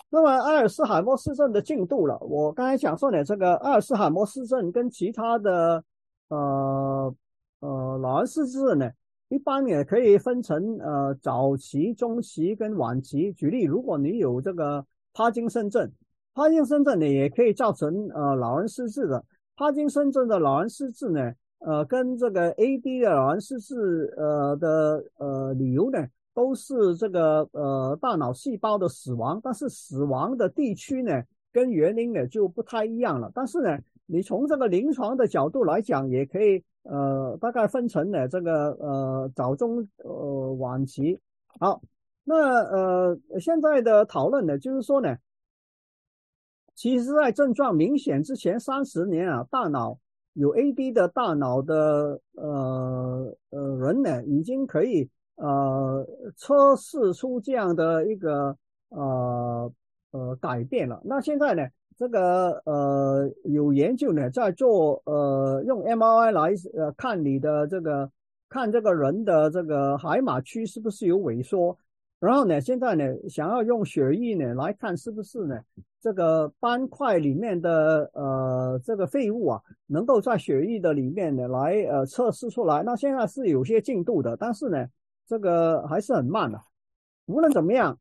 [0.09, 5.83] 那么阿尔茨海默氏症的进度了，我刚才讲说呢，这个阿尔茨海默氏症跟其他的
[6.27, 7.15] 呃
[7.61, 8.91] 呃老人失智呢。
[9.29, 13.31] 一般也可以分成呃早期、中期跟晚期。
[13.33, 15.91] 举例，如果你有这个帕金森症，
[16.33, 19.23] 帕金森症呢也可以造成呃老人失智的。
[19.55, 25.99] 帕金森症的老人失智呢，呃跟这个 AD 的老人失智呃的呃理由呢，
[26.33, 33.31] 都是这个呃大脑细胞的死亡，但是死亡的地区呢跟原因呢就不太一样了。
[33.33, 33.77] 但是呢，
[34.13, 36.63] 你从这个临床的角度来讲，也可以。
[36.83, 41.17] 呃，大概分成了这个呃早中呃晚期。
[41.57, 41.81] 好，
[42.25, 45.15] 那呃现在的讨论呢，就是说呢，
[46.75, 49.97] 其实在症状明显之前三十年啊，大脑
[50.33, 58.57] 有 AD 的大脑的呃呃人呢，已经可以呃测试出这样的一个
[58.89, 59.71] 呃
[60.11, 61.01] 呃改变了。
[61.05, 61.65] 那现在呢？
[62.03, 68.11] 这个呃有研究呢，在做呃用 MRI 来呃看你的这个
[68.49, 71.77] 看这个人的这个海马区是不是有萎缩，
[72.19, 75.57] 然后呢现在呢想要用血液呢来看是不是呢
[76.01, 84.85] 这个斑块里面的呃这个废物啊能够在血液的里面呢来呃测试出来，那现在是有些进度的，但是呢
[85.25, 86.59] 这个还是很慢的。
[87.27, 87.97] 无论怎么样。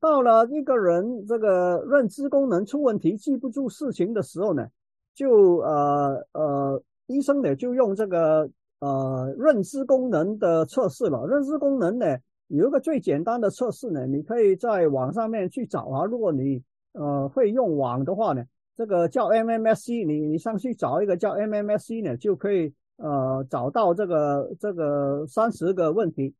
[0.00, 4.66] 到了一个人这个认知功能出问题、记不住事情的时候呢，
[5.14, 8.48] 就呃呃，医生呢就用这个
[8.80, 11.26] 呃认知功能的测试了。
[11.26, 12.16] 认知功能呢
[12.48, 16.04] 有一个最简单的测试呢，你可以在网上面去找啊。
[16.04, 18.44] 如果你呃会用网的话呢，
[18.76, 26.34] 这个叫 MMSC，你你上去找一个叫 MMSC 呢，就可以呃找到这个这个三十个问题。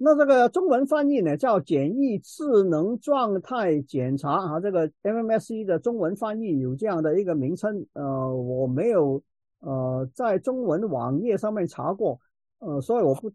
[0.00, 9.20] 那这个中文翻译呢叫简易智能状态检查啊，这个 MMSE 的中文翻译有这样的一个名称，呃，我没有
[9.58, 12.16] 呃在中文网页上面查过，
[12.60, 13.28] 呃，所以我不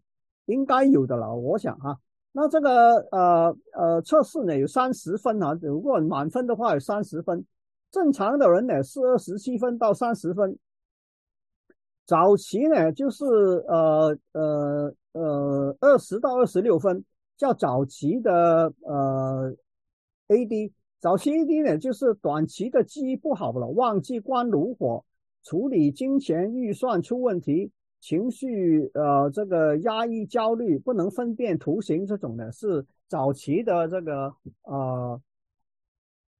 [0.46, 1.98] 应该有的了，我想哈。
[2.32, 7.44] 那这个呃呃测试呢有三十分啊，如果满分的话有三十分，
[7.90, 10.58] 正常的人呢是二十七分到三十分。
[12.06, 17.04] 早期呢就是呃呃呃二十到二十六分，
[17.36, 19.54] 叫早期的呃
[20.28, 20.72] AD。
[21.00, 25.04] 早期 AD 呢就是短期的记忆不好了，忘记关炉火，
[25.42, 35.20] 处理金钱预算出问题，情绪呃这个压抑焦虑，不能分辨图形这种呢是早期的这个呃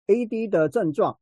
[0.07, 1.19] AD 的症状。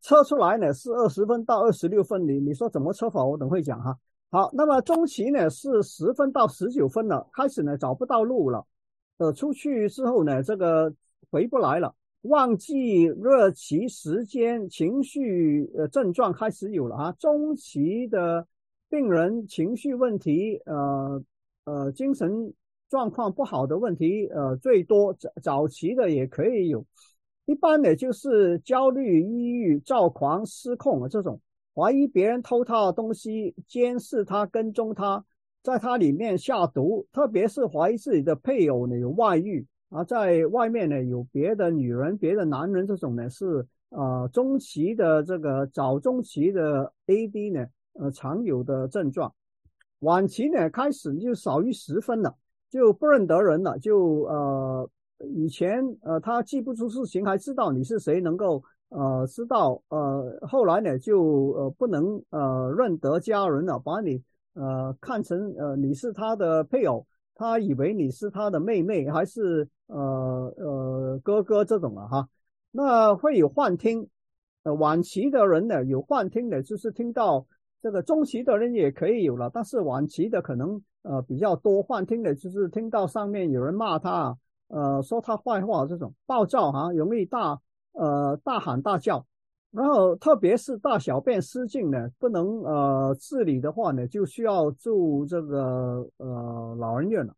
[0.00, 3.24] 测出来呢是二十分到二十六分，你你说怎么测法？
[3.24, 3.98] 我等会讲哈。
[4.30, 8.64] 好，那么中期呢是十分到十九分了，开始呢找不到路了，
[9.18, 10.92] 呃，出去之后呢这个
[11.30, 17.12] 回不来了，忘记热期时间，情绪呃症状开始有了啊。
[17.18, 18.46] 中期的
[18.88, 21.22] 病人情绪问题，呃
[21.64, 22.54] 呃精神
[22.88, 26.86] 状况不好的问题，呃最多早早期的也可以有。
[27.50, 31.40] 一般呢，就是焦虑、抑郁、躁狂、失控啊，这种
[31.74, 35.24] 怀疑别人偷他的东西、监视他、跟踪他，
[35.60, 49.34] 在他里面下毒，特别是怀疑自己的配偶呢有外遇啊，在外面呢有别的女人、别的男人，这种呢是呃中期的这个早中期的 AD 呢呃常有的症状，
[49.98, 52.32] 晚期呢开始就少于十分了，
[52.70, 54.88] 就不认得人了，就呃。
[55.28, 64.22] 以前呃，他记不住事情，还知道你是谁，能够呃知道呃，后来呢就呃不能呃认得家人了，把你
[64.54, 72.26] 呃看成呃你是他的配偶，他以为你是他的妹妹还是呃呃哥哥这种了哈。
[72.70, 74.08] 那会有幻听，
[74.62, 77.46] 呃晚期的人呢有幻听的，就是听到
[77.82, 84.34] 这个中期的人也可以有了，但是晚期的可能呃比较多幻听的，就是听到上面有人骂他。
[84.72, 89.26] 呃，说他坏话这种暴躁哈，容易大呃大喊大叫，
[89.72, 97.34] 然后特别是大小便失禁呢，不能呃自理的话呢，就需要住这个呃老人院了。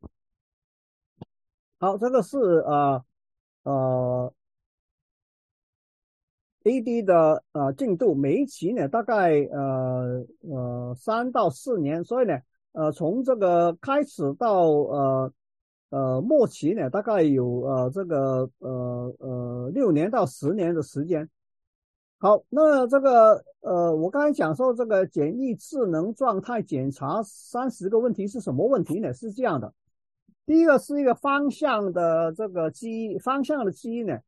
[1.78, 3.02] 好，这个是呃
[3.62, 4.32] 呃
[6.64, 12.38] AD 的呃进度，每一期呢大概呃呃三到四年，所以呢
[12.72, 15.32] 呃从这个开始到呃。
[15.92, 21.28] 呃，末期呢，大概有呃这个呃呃六年到十年的时间。
[22.18, 29.12] 好，那这个呃，我刚才讲说这个简易智能状态检查三十个问题是什么问题呢？
[29.12, 29.70] 是这样的，
[30.46, 34.18] 第一个是一个方向的这个记忆，方向的记忆呢，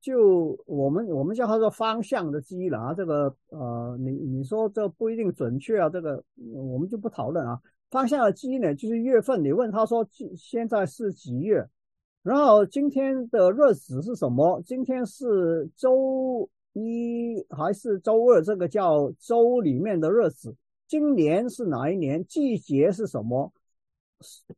[0.00, 2.92] 就我们我们叫它做方向的记忆了啊。
[2.92, 6.20] 这个呃，你你说这不一定准确啊，这个
[6.52, 7.60] 我们就不讨论啊。
[7.90, 9.44] 方向的记忆呢，就是月份。
[9.44, 10.04] 你问他说，
[10.36, 11.64] 现在是几月？
[12.22, 14.60] 然后今天的日子是什么？
[14.66, 18.42] 今天是周一还是周二？
[18.42, 20.56] 这个叫周里面的日子。
[20.88, 22.24] 今年是哪一年？
[22.26, 23.52] 季节是什么？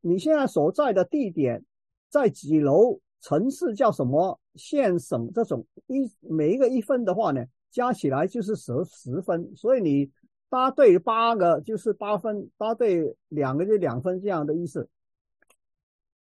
[0.01, 1.63] 你现在所在的地点
[2.09, 3.01] 在几楼？
[3.21, 4.41] 城市叫什么？
[4.55, 9.55] 县省这种一每一个一分的话呢，加起来就是十十分。
[9.55, 10.11] 所以你。
[10.49, 14.89] 八对八个就是八分，八对两个就两分这样的意思。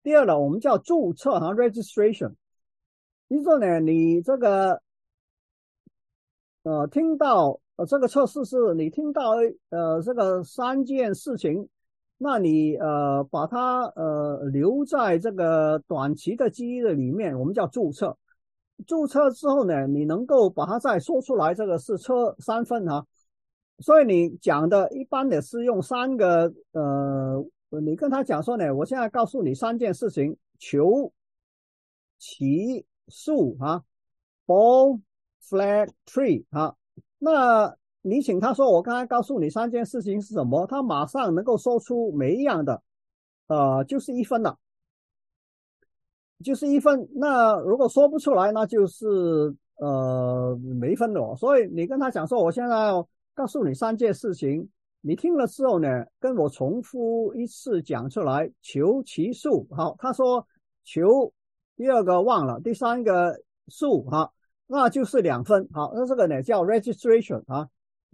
[0.03, 2.35] 第二呢，我们叫注册哈，registration。
[3.29, 4.81] 一个呢，你这个
[6.62, 9.33] 呃听到呃这个测试是你听到
[9.70, 11.68] 呃这个三件事情，
[12.18, 18.16] 那你呃把它呃留在这个短期的记忆的里面，我们叫注册。
[18.87, 23.07] 注册之后呢，你能够把它再说出来，这个是测三分哈。
[23.80, 27.44] 所以你讲的一般的是用三个呃，
[27.82, 31.12] 你跟他讲说呢，我现在告诉你三件事情：球、
[32.18, 33.83] 棋、树啊
[34.46, 35.00] ，ball、
[35.42, 36.77] flag、tree 啊。
[37.18, 40.64] 那你请他说，我刚才告诉你三件事情是什么？
[40.68, 42.81] 他马上能够说出每一样的，
[43.48, 44.56] 呃，就是一分了，
[46.44, 47.08] 就是一分。
[47.16, 51.35] 那如果说不出来，那就是呃没分了。
[51.35, 52.92] 所以你跟他讲说，我现在。
[53.35, 54.68] 告诉你三件事情，
[55.00, 58.50] 你听了之后呢，跟我重复一次讲出来。
[58.62, 60.46] 求其数，好，他说
[60.85, 61.32] 求，
[61.76, 64.32] 第二个忘了，第三个数，哈，
[64.68, 67.68] 那就是两分，好，那这个呢叫 registration 啊，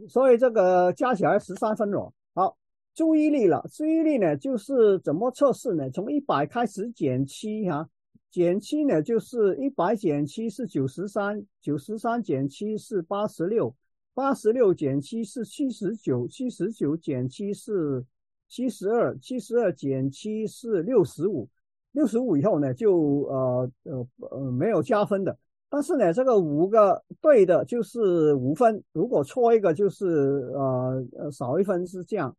[0.08, 2.10] 所以这个加起来十三分了。
[2.34, 2.56] 好，
[2.94, 3.62] 注意力了。
[3.70, 5.90] 注意力呢，就是怎么测试呢？
[5.90, 7.86] 从一百开始减七哈，
[8.30, 13.74] 减七呢就是一百减七是九十三，九十三减七是八十六，
[14.12, 18.04] 八十六减七是七十九，七十九减七是
[18.48, 21.48] 七十二，七十二减七是六十五，
[21.92, 25.38] 六十五以后呢就呃呃呃没有加分的。
[25.72, 30.06] 但是呢，这个五个对的就是五分，如果错一个就是
[30.52, 32.36] 呃呃少一分，是这样。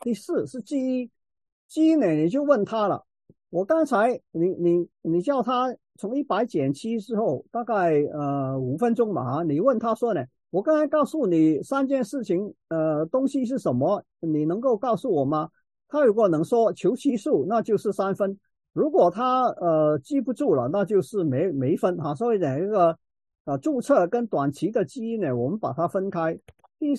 [0.00, 1.10] 第四是记忆，
[1.68, 3.04] 记忆呢你就问他了。
[3.50, 15.50] 我刚才你你你叫他从一百减七之后，大概呃五分钟嘛哈，你问他说呢，我刚才告诉你三件事情，呃东西是什么，你能够告诉我吗？
[15.88, 18.38] 他如果能说求其数，那就是三分。
[18.72, 22.14] 如果他呃记不住了，那就是没没分哈。
[22.14, 22.96] 所以呢，一个
[23.44, 26.38] 啊注册跟短期的记忆呢，我们把它分开。
[26.78, 26.94] 第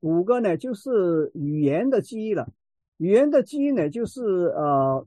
[0.00, 2.48] 五个呢，就是语言的记忆了。
[2.96, 4.22] 语言的记忆呢，就是
[4.56, 5.06] 呃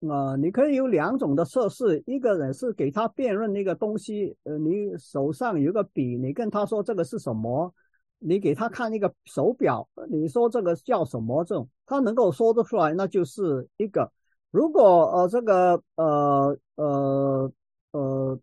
[0.00, 7.72] 呃，你可以有两种的测试，一个呢是给他辨认那个东西，呃，你手上有个笔，你跟他说这个是什么，
[8.18, 14.10] 你给他看一个手表，你说这个叫什么这种，他能够说得出来，那就是一个。
[14.50, 14.82] 如果
[15.12, 17.52] 呃这个呃呃
[17.94, 18.40] 呃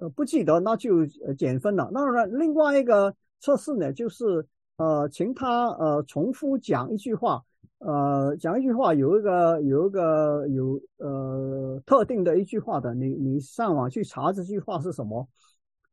[0.00, 1.06] 呃不记得，那就
[1.36, 1.88] 减分了。
[1.92, 4.46] 那么另外一个测试呢，就是
[4.76, 7.42] 呃请他呃重复讲一句话，
[7.78, 15.28] 呃讲一句话有一个有一个有呃特定的一句话的，你你上网去查这句话是什么，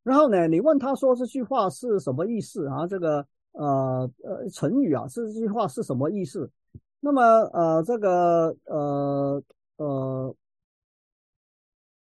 [0.03, 2.85] 然后呢你问他说这句话是什么意思啊？
[2.87, 6.49] 这个呃呃成语啊，这句话是什么意思？
[7.01, 9.43] 那么，呃，这个，呃，
[9.77, 10.35] 呃，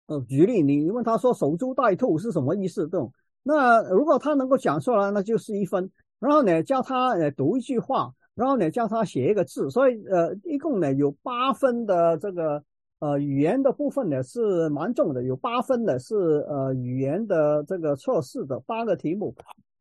[0.06, 2.82] 呃，举例，你问他说“守株待兔”是什么意思？
[2.88, 3.12] 这种，
[3.44, 5.88] 那如果他能够讲出来，那就是一分。
[6.18, 9.68] 然后呢，叫他呃读一句话，然后呢，叫他写一个字。
[9.68, 12.62] 所以，呃，一共呢有八分的这个，
[13.00, 16.14] 呃，语言的部分呢是蛮重的，有八分的是
[16.48, 19.34] 呃语言的这个测试的八个题目。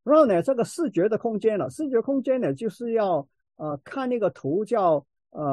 [0.03, 3.27] 然后呢，这个视觉的空间了，视觉空间呢就是要。
[3.59, 5.43] 呃，看那个图叫呃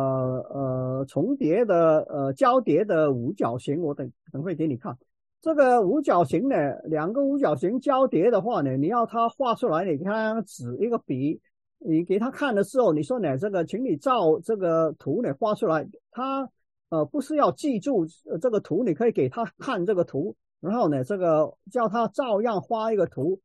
[0.51, 4.95] 呃重叠的呃交叠的五角形，我等等会给你看。
[5.41, 11.41] 这个五角形呢，两个五角形交叠的话呢，你要它画出来，你看纸一个笔，
[11.87, 15.87] 你给他看的时候，你说呢，这个请你照这个图呢画出来。
[16.11, 16.49] 他
[16.89, 18.07] 呃不是要记住
[18.41, 23.39] 这个图，你可以给他看这个图，然后呢，这个叫他照样画一个图。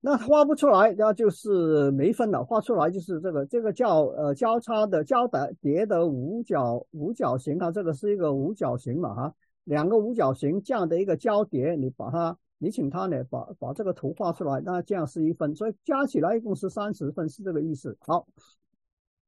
[0.00, 2.44] 那画不出来，那就是没分了。
[2.44, 5.26] 画出来就是这个，这个叫呃交叉的交
[5.62, 9.34] 叠的五角五角形啊，这个是一个五角形嘛哈，
[9.64, 17.96] 两个五角形这样的一个交叠，你把它，你请他呢把把这个图画出来，那这样是一分，所以加起来一共是三十分，是这个意思。
[18.00, 18.26] 好，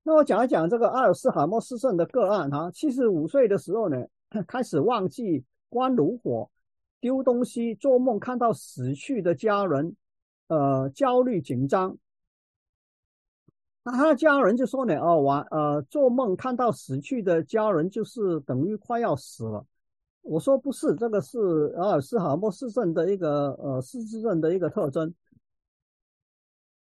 [0.02, 3.96] 那我讲一讲这个阿尔斯海默斯症的个案哈，七十五岁的时候呢，
[4.46, 6.48] 开始忘记关炉火、
[7.00, 9.94] 丢东西、做梦看到死去的家人。
[10.48, 11.98] 呃，焦虑紧张，
[13.82, 19.66] 那他的家人就说呢，哦，晚呃，做梦看到死去的家人，就是等于快要死了。
[20.26, 21.38] 我说不是，这个是
[21.76, 25.14] 阿尔斯海默氏症的一个呃失智症的一个特征。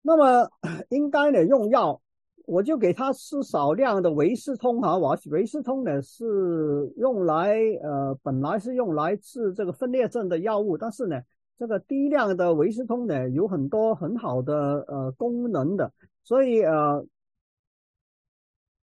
[0.01, 0.49] 那么
[0.89, 2.01] 应该呢用药，
[2.45, 4.97] 我就给他吃少量的维斯通哈，
[5.29, 11.21] 维斯通呢是用来呃本来是用来治这个分裂症的药物，但是呢。
[11.59, 15.91] 这个低量的维斯通呢，有很多很好的呃功能的，
[16.23, 17.05] 所以呃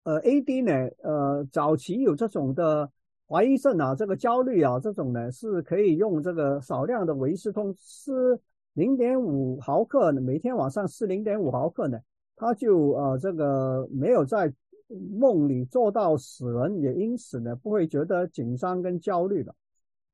[0.02, 2.90] 呃 AD 呢，呃早期有这种的
[3.28, 8.38] 怀疑症啊，这个焦虑啊，这种呢是可以用这个少量的维斯通，吃
[8.74, 11.98] 零点五毫克，每天晚上吃零点五毫克呢，
[12.36, 14.52] 他就呃这个没有在
[15.18, 19.52] 梦里做到死人，也因此呢不会觉得紧张跟焦虑了。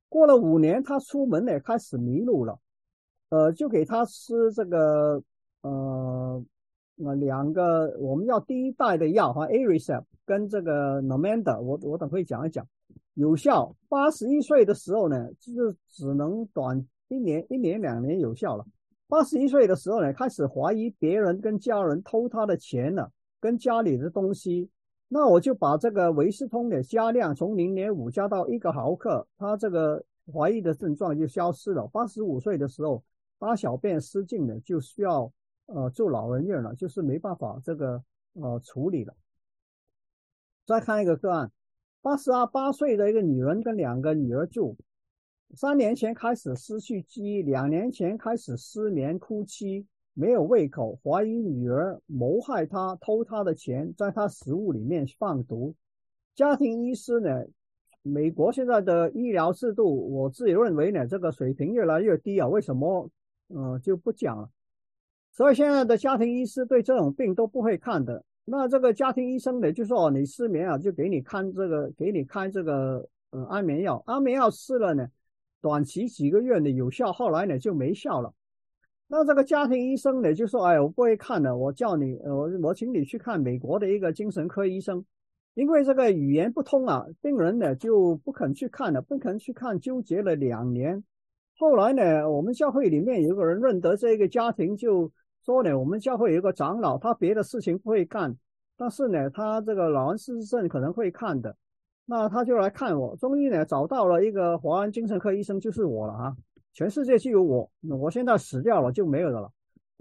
[0.08, 2.58] 过了五年，他出门呢开始迷路了，
[3.28, 5.22] 呃，就给他吃这个
[5.60, 6.42] 呃
[6.96, 12.66] 呃两个我们要第一代的药哈，Aricept 跟这个 Namenda，我我等会讲一讲，
[13.14, 13.74] 有效。
[13.88, 18.64] 八十一岁的时候呢，就是只能短一年一年两年有效了。
[19.06, 24.70] 八十一岁的时候呢，开始怀疑别人跟家人偷他的钱了，跟家里的东西。
[25.08, 30.02] 那我就把这个维斯通的加量从零点五加到一个毫克，他这个
[30.32, 31.86] 怀疑的症状就消失了。
[31.88, 33.04] 八十五岁的时候，
[33.38, 35.30] 大小便失禁了，就需要
[35.66, 38.02] 呃住老人院了，就是没办法这个
[38.32, 39.14] 呃处理了。
[40.64, 41.52] 再看一个个案，
[42.02, 44.76] 八十二八岁的一个女人跟两个女儿住，
[45.54, 55.76] 三年前开始失去记忆，两年前开始失眠哭泣，没有胃口，怀疑女儿谋害她，偷她的钱，在她食物里面放毒。
[56.34, 57.44] 家庭医师呢？
[58.02, 62.48] 美国现在的医疗制度，我自己认为呢，这个水平越来越低啊。
[62.48, 63.08] 为什么？
[63.48, 64.50] 嗯，就不讲了。
[65.30, 68.24] 所以现在的家庭医师对这种病都不会看的。
[68.44, 74.02] 那这个家庭医生呢，就说你失眠啊，就给你看这个，给你开这个呃安眠药。
[74.06, 75.06] 安眠药吃了呢，
[75.60, 78.34] 短期几个月呢有效，后来呢就没效了。
[79.06, 85.04] 那这个家庭医生呢就说，哎，我不会看的，我叫你，我我请你去看美国的一个精神科医生。
[85.54, 91.04] 因为这个语言不通啊，病人呢就不肯去看了，不肯去看，纠结了两年。
[91.58, 95.12] 后来呢，我们教会里面有个人认得这个家庭，就
[95.44, 98.36] 说呢，我们教会有一个长老，他别的事情不会干，
[98.76, 101.56] 但是呢，他这个老人失智症可能会看的。
[102.04, 106.36] 那他就来看我，终于呢找到了一个华安精神科医生，就是我了啊！
[106.74, 107.70] 全世界就有我，
[108.00, 109.50] 我现在死掉了就没有的了，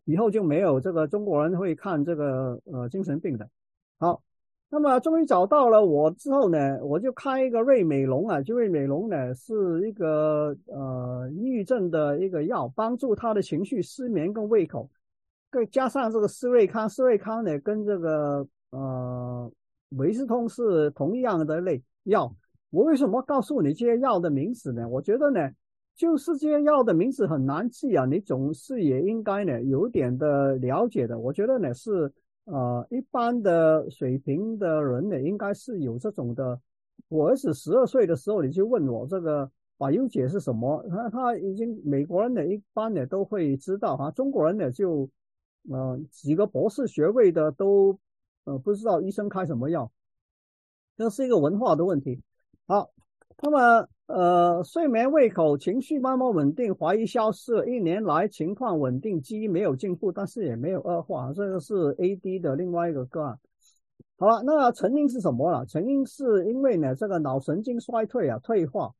[0.05, 3.49] 以后就没有这个中国人会看这个呃精神病的。
[3.99, 4.21] 好。
[4.73, 14.89] 那么终于找到了我之后呢，我就开一个瑞美龙啊，就瑞美龙呢是一个呃抑郁症的一个药，帮助他的情绪、失眠跟胃口，
[15.51, 19.51] 再加上这个斯瑞康，斯瑞康呢跟这个呃
[19.97, 22.33] 维斯通是同样的类药。
[22.69, 24.87] 我为什么告诉你这些药的名字呢？
[24.87, 25.49] 我觉得呢，
[25.95, 31.19] 就是这些药的名字很难记啊，你总是也应该呢有点的了解的。
[31.19, 32.11] 我觉得呢是。
[32.45, 36.59] 呃，一般的水平的人呢，应该是有这种的。
[37.07, 44.09] 我儿子十二岁的时候，你就问我这个百忧解是什么，他他已经美国人呢，一般呢都会知道哈。
[44.11, 45.07] 中国人呢，就
[45.69, 47.99] 呃几个博士学位的都
[48.45, 49.91] 呃不知道医生开什么药，
[50.97, 52.21] 这是一个文化的问题。
[52.67, 52.91] 好，
[53.41, 53.87] 那么。
[54.07, 63.39] 呃，睡眠、胃口、情绪慢慢稳定，怀疑消失，一年来情况稳定，基因没有进步，但是也没有恶化，这个是 AD 的另外一个个案。
[64.17, 65.65] 好了，那成因是什么了？
[65.65, 68.93] 成因是因为呢，这个脑神经衰退啊，退化，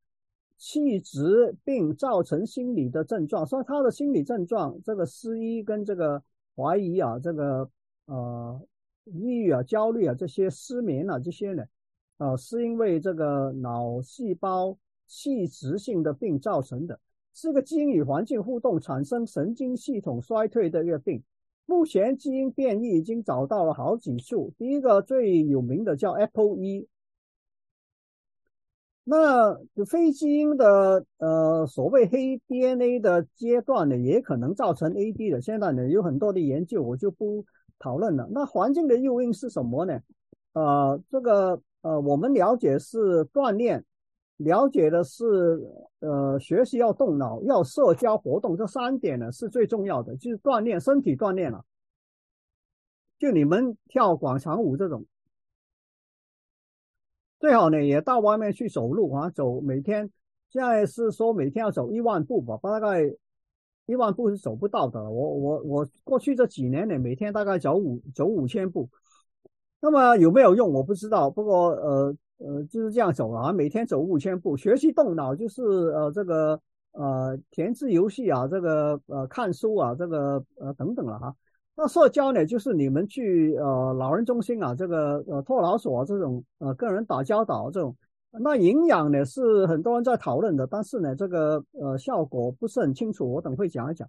[0.58, 6.24] 气质病造成心理的症状，所以他的心理症状，这个失忆跟这个
[6.62, 7.70] 怀疑啊，这个
[8.06, 8.62] 呃
[9.06, 11.64] 抑郁啊、焦虑啊这些失眠啊这些呢，
[12.18, 14.78] 呃，是因为这个脑细胞。
[15.14, 16.98] 器质性的病造成的，
[17.34, 21.22] 是个基因与环境互动产生神经系统衰退的一个病。
[21.66, 26.88] 目前基因变异已经找到了好几处，第一个最有名的叫 APOE。
[29.12, 35.42] 那就非基因的呃所谓黑 DNA 的阶段呢，也可能造成 AD 的。
[35.42, 37.44] 现在呢有很多的研究，我就不
[37.78, 38.26] 讨论了。
[38.32, 40.00] 那环境的诱因是什么呢？
[40.54, 43.84] 呃，这个呃我们了解是锻炼。
[44.38, 45.62] 了解的是，
[46.00, 51.64] 呃，学习要动脑，要社交活动，这三点呢是最重要的，就是锻炼身体锻炼了。
[53.20, 55.06] 就你们跳广场舞这种，
[57.42, 60.10] 最好呢也到外面去走路啊，走每天
[60.50, 63.02] 现在是说每天要走一万步吧，大概
[63.86, 65.04] 一万步是走不到的。
[65.04, 68.88] 我我我过去这几年呢，每天大概走五走五千步，
[69.82, 72.16] 那么有没有用我不知道，不过呃。
[72.44, 76.60] 呃，就是这样走啊，每天走五千步，学习动脑，就是呃这个
[76.92, 81.36] 呃填字游戏啊，这个呃看书啊，这个呃等等了哈。
[81.82, 87.96] 那社交呢，就是你们去呃老人中心啊，这个呃托老所这种呃跟人打交道这种。
[88.30, 94.08] 那营养呢是很多人在讨论的，但是呢这个呃效果不是很清楚，我等会讲一讲。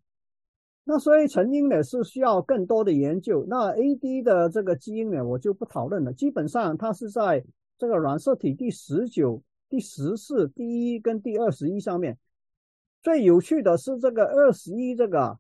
[0.85, 3.43] 那所以成因呢是需要更多的研究。
[3.49, 7.43] 那 AD 的这个基因呢，我就不讨论了，基本上它是在。
[7.79, 12.17] 这个染色体第十九、第十四、第一跟第二十一上面，
[13.03, 15.37] 最有趣的是这个二十一这个，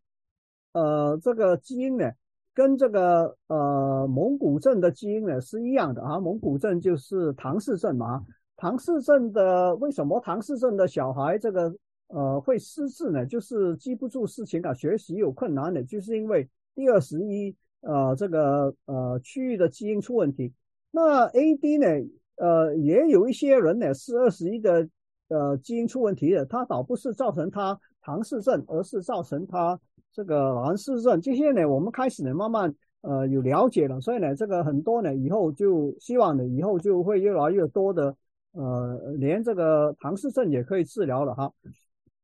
[0.73, 2.11] 呃，这个基因呢，
[2.55, 6.19] 跟这个呃蒙古症的基因呢是一样的啊。
[6.21, 8.25] 蒙古症就是唐氏症嘛。
[8.57, 11.75] 唐氏症的为什么唐氏症的小孩这个
[12.09, 13.27] 呃会失智呢？
[13.27, 20.53] 就是记不住事情啊，学习有困难的，就是因为第二十一呃这个呃区域的基因出问题。
[20.91, 22.09] 那 AD 呢？
[22.37, 24.89] 呃，也有一些人呢是二十一的
[25.29, 29.79] 呃基因出问题的，他倒不是造成他唐氏症，而是造成他
[30.13, 31.21] 这个蓝氏症。
[31.21, 38.15] 这些呢，我们开始呢慢慢呃有了解了，所以呢，这个很多呢以后就希望呢以后就会越来越多的
[38.53, 41.53] 呃连这个唐氏症也可以治疗了哈。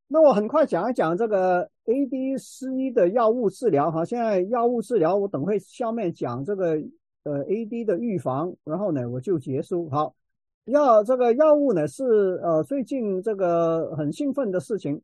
[0.07, 4.05] 那我很快讲一讲这个 ADC 的药物治疗哈。
[4.05, 6.79] 现在药物治疗我等会下面讲这个。
[7.25, 9.91] 呃，AD 的预防，然后呢，我就结束。
[9.91, 10.15] 好，
[10.65, 14.99] 药这个药物呢是呃最近这个很兴奋的事情。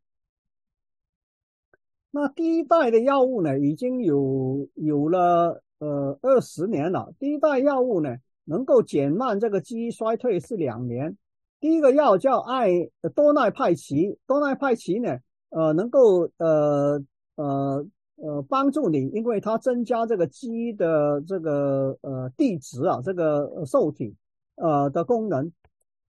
[2.17, 7.13] 那第一代的药物呢，已经有有了呃二十年了。
[7.19, 11.17] 第一代药物呢，能够减慢这个记忆衰退是两年。
[11.59, 12.71] 第一个药叫艾
[13.17, 15.19] 多奈派奇，多奈派奇呢，
[15.51, 17.03] 呃，能够呃
[17.35, 17.85] 呃
[18.15, 24.15] 呃帮助你，因为它增加这个肌的这个呃地质啊，这个受体
[24.55, 25.51] 呃的功能。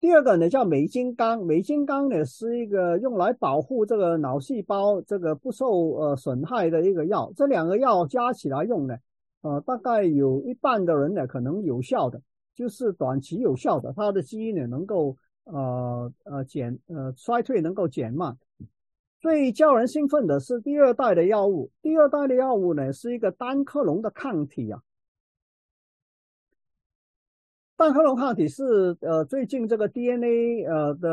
[0.05, 7.33] 第二个呢叫美金刚，美金刚呢是一个用来保护这个脑细胞这个不受呃损害的一个药。
[7.35, 8.95] 这两个药加起来用呢，
[9.41, 12.21] 呃，大概有一半的人呢可能有效的，
[12.55, 18.37] 就是短期有效的，它的基因呢能够呃呃减呃衰退能够减慢。
[19.23, 24.79] 最叫人兴奋的是第二代的药物，第二代的药物呢是一个单克隆的抗体啊。
[27.77, 31.11] 单克隆抗体是呃最近这个 DNA 呃的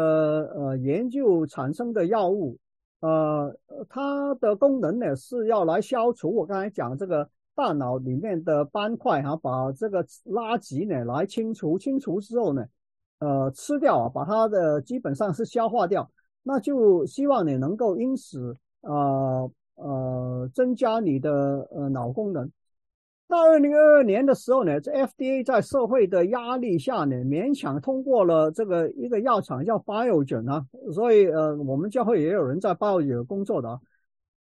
[0.56, 2.56] 呃研究产生的药物，
[3.00, 3.52] 呃
[3.90, 12.64] 它的功能呢是要来消除我刚才讲这个大脑里面的斑块哈，把这个垃圾呢来清除，清除之后呢，
[13.20, 16.08] 呃吃掉啊，把它的基本上是消化掉，
[16.44, 22.48] 那就希望你能够因此呃呃增加你的呃脑功能。
[23.32, 33.80] 到二零二二年的时候呢，这 FDA 在社会的压力下呢，勉强通过了这个一个药厂叫 Biogen 啊，所以呃，我们教会也有人在 Biogen 工作的啊，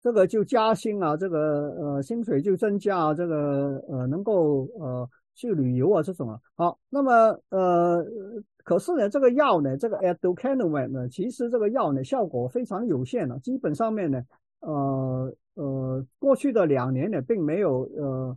[0.02, 6.40] 这个就加薪啊，这个呃薪水就增加，这个呃能够呃去旅游啊这种啊。
[6.56, 8.02] 好，那么呃，
[8.64, 14.22] 可是呢，这个药呢，这个 a d u c a n u m a 呢，其实这个药呢效果非常有限了，基本上面呢，
[14.60, 18.36] 呃呃，过去的两年呢，并没有呃。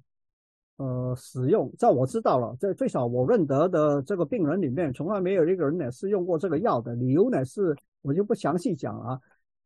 [0.81, 6.95] 呃，使用在我知道了，在最少我认得的这个病人里面，从来没有一个人呢是用过这个药的。
[6.95, 9.21] 理由呢是，我就不详细讲了。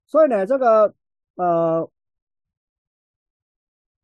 [0.06, 0.94] 所以呢，这个
[1.36, 1.90] 呃，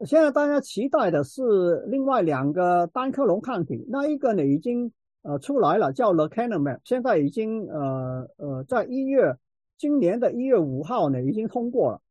[0.05, 4.89] 现在大家期待的是另外两个单克隆抗体，那一个呢已经
[5.24, 9.36] 呃出来了，叫 Lecanemab，现在已经呃呃在一月
[9.78, 12.01] 今年的一月五号呢已经通过了。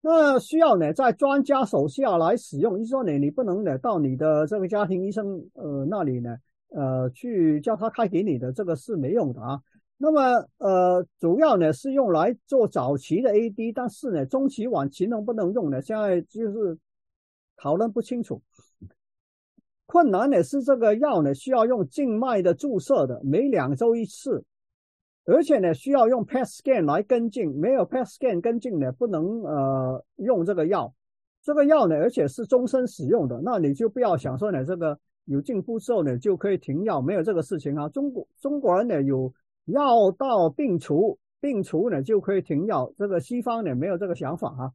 [0.00, 2.78] 那需要呢，在专家手下来使用。
[2.78, 6.36] 就是说呢，你不能呢到你的这个家庭医生呃那里呢，
[6.70, 9.60] 呃去叫他开给你的，这个是没用的啊。
[9.96, 15.82] 那么呃，主要呢是用来做早期的 AD，但是呢，中期、晚期能不能用呢？
[15.82, 16.78] 现在就是
[17.56, 18.40] 讨论不清楚。
[19.86, 24.44] 困难呢是这个药呢需要用静脉的注射的，每两周一次。
[25.30, 30.90] 而且呢，需要用 PET scan 来跟进，没有 PET scan 跟进呢，不能呃用这个药。
[31.42, 37.86] 这个药呢，而且是终身使用的，那你就不要想说呢，这个有进步之后呢就可以停药，没有这个事情啊。
[37.90, 39.30] 中国中国人呢有
[39.66, 42.90] 药到病除，病除呢就可以停药。
[42.96, 44.72] 这个西方呢没有这个想法啊，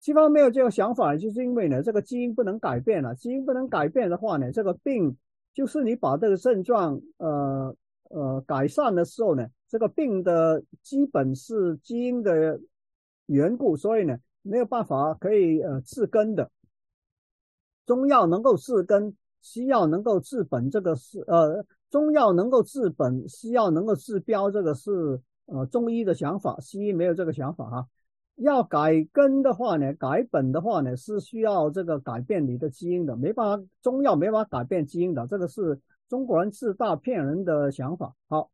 [0.00, 5.16] 西方没有这个想法，就是因为呢这个基因不能改变了，基因不能改变的话呢，这个病
[5.54, 7.72] 就是你把这个症状呃
[8.10, 9.46] 呃改善的时候呢。
[9.68, 12.60] 这个病的基本是基因的
[13.26, 16.50] 缘故，所以呢没有办法可以呃治根的。
[17.84, 27.88] 中药能够治根，西药能够治本，这个是呃中药能够治本，西药能够治标，这个是呃中医的想法，西医没有这个想法哈。
[28.36, 38.14] 要改根的话呢，改本的话呢，是需要这个改变你的基因的，没办法，中药没法改变基因的，这个是中国人自大骗人的想法。
[38.28, 38.50] 好。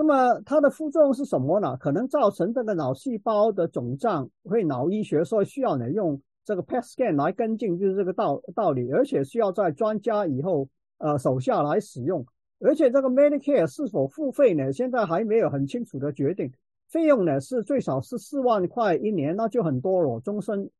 [0.00, 1.76] 那么它的副作用是什么呢？
[1.76, 10.68] 可能造成这个脑细胞的肿胀，会脑医学所以需要呢用这个 PET scan 来跟进，就是这个道道理，而且需要在专家以后
[10.98, 12.24] 呃手下来使用，
[12.60, 14.72] 而且这个 Medicare 是否付费呢？
[14.72, 16.48] 现在还没有很清楚的决定，
[16.86, 20.70] 费用呢是最少是四万块一年，那就很多了，终身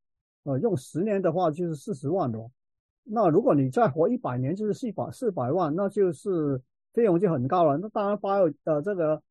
[0.45, 2.49] 呃用十年的话就是四十万了，
[3.03, 6.63] 那如果你再活一百年就是四百四百万，那就是。
[6.99, 9.23] 费用就很高了，那当然八二呃这个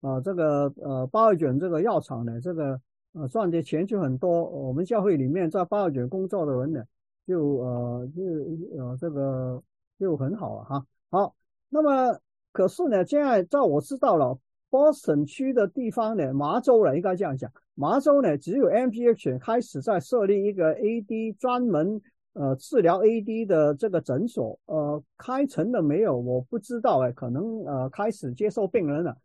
[0.00, 2.80] 呃这个呃八二卷这个药厂呢，这个
[3.14, 4.44] 呃赚的钱就很多。
[4.44, 6.84] 我们教会里面在八二卷工作的人呢，
[7.26, 8.22] 就呃就
[8.80, 9.60] 呃这个
[9.98, 10.86] 就很好了哈。
[11.10, 11.34] 好，
[11.68, 12.16] 那么
[12.52, 14.38] 可是呢，现在在我知道了
[14.70, 22.00] ，Boston 区的地方呢，麻州了应该这样讲，麻州呢只有 MPH 开始在设立一个 AD 专门。
[22.38, 26.14] 呃，治疗 AD 的这个诊所，呃，开成了没有？
[26.14, 29.16] 我不知道哎，可能呃开始接受病人了。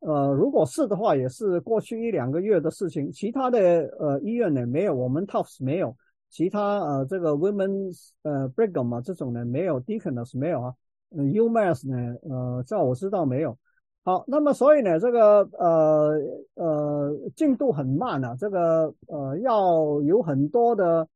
[0.00, 3.10] 呃，如果是的话，也是过去一两个月的事情。
[3.10, 3.58] 其他的
[3.98, 5.96] 呃医院呢没有，我们 Tufts 没有，
[6.28, 10.74] 其他呃这个 Women's 呃 Brigham 嘛这种呢没有，Deaconess 没有啊，
[11.16, 13.56] 呃 UMass 呢呃在我知道没有。
[14.02, 16.18] 好，那么所以呢，这个呃
[16.54, 21.06] 呃进度很慢啊，这个呃要有很多的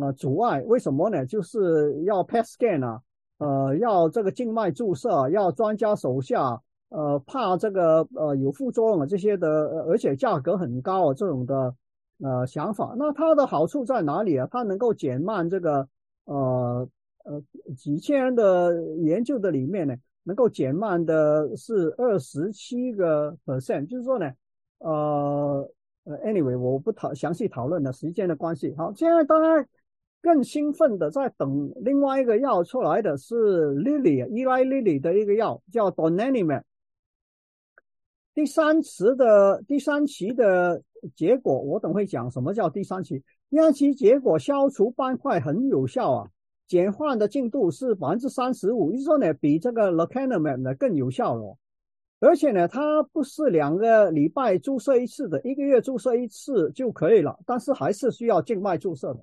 [0.00, 1.24] 呃阻碍，为什么呢？
[1.26, 3.00] 就是要 PET scan 啊，
[3.38, 9.48] 呃要这个静脉注射，要专家手下，呃怕这个呃有副作用啊这些的，
[9.88, 11.74] 而且价格很高啊这种的
[12.22, 12.94] 呃想法。
[12.96, 14.48] 那它的好处在哪里啊？
[14.50, 15.88] 它能够减慢这个
[16.24, 16.88] 呃
[17.24, 17.42] 呃
[17.76, 19.94] 几千人的研究的里面呢？
[20.28, 24.28] 能够减慢的是二十七个 percent，就是说呢，
[24.78, 25.70] 呃
[26.02, 28.74] 呃，anyway，我不讨详细讨论了，时间的关系。
[28.76, 29.68] 好，现在大家
[30.26, 36.64] 更兴奋的在等另外一个药出来的是 Lilly，依赖 Lily 的一个药叫 d o n a n i m a。
[38.34, 40.82] 第三期的第三期的
[41.14, 43.22] 结果，我等会讲什么叫第三期。
[43.48, 46.28] 第三期结果消除斑块很有效啊。
[46.66, 51.56] 减缓的进度是百分之三十五，就是说呢，比这个 lecanemab 呢更有效了。
[52.18, 59.20] 而且呢，它不是两个礼拜注射一次的，一个月注射一次就可以了，但是还是需要静脉注射的。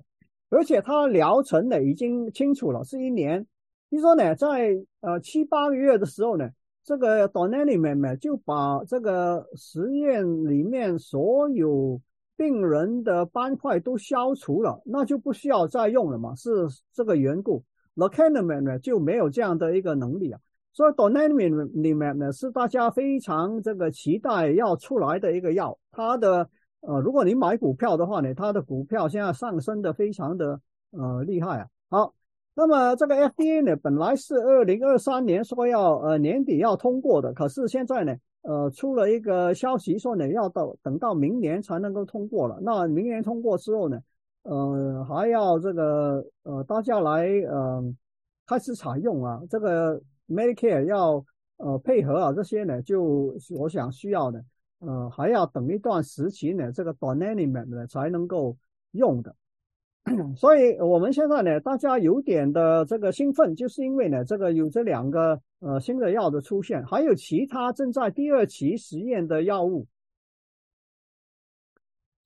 [0.50, 3.46] 而且它疗程呢已经清楚了，是一年。
[3.90, 6.48] 就说呢，在呃七八个月的时候呢，
[6.84, 12.00] 这个 donanemab 就把这个实验里面所有。
[12.36, 16.50] 病人的斑块都消除了，那就不需要再用了嘛，是
[16.92, 17.62] 这个缘故。
[17.94, 20.40] Lecanemab 呢就没有这样的一个能力啊，
[20.72, 25.78] 所以 Donanemab 呢是大家非常这个期待要出来的一个药。
[25.92, 26.50] 它的
[26.86, 30.60] 呃，如果你买股票的话呢，它的股票现在上升的非常的
[30.90, 31.66] 呃厉害啊。
[31.90, 32.14] 好，
[32.54, 38.14] 那么这个 FDA 呢本来是二零二三年说要呃年底要通过的，可是现在呢。
[38.46, 42.58] 呃，出了一个消息说呢，要到等到明年才能够通过了。
[42.60, 43.98] 那明年通过之后呢，
[44.42, 47.82] 呃，还要这个呃，大家来呃
[48.46, 51.24] 开始采用啊，这个 Medicare 要
[51.56, 54.44] 呃配合啊，这些呢，就我想需要的，
[54.80, 58.56] 呃，还要等一段时期呢，这个 Donanemab 呢才能够
[58.92, 59.34] 用的。
[60.36, 69.86] 所以我们现在呢，大家有点的这个兴奋，就是因为呢，这个有这两个呃新的药的出现，还有其他正在第二期实验的药物。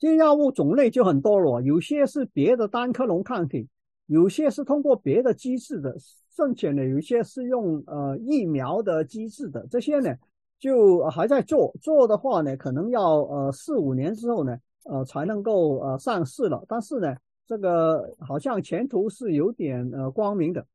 [0.01, 3.69] 这药物种类就很多了，有些是别的单克隆抗体，
[4.07, 5.97] 有些是通过别的机制的，
[6.35, 9.65] 甚至呢，有一些是用呃疫苗的机制的。
[9.69, 10.17] 这些呢，
[10.59, 16.65] 就还在做，做的话呢，可能要呃四五年之后呢，呃才能够呃上市了。
[16.69, 17.17] 但是呢。
[17.49, 20.67] 这个好像前途是有点呃光明的。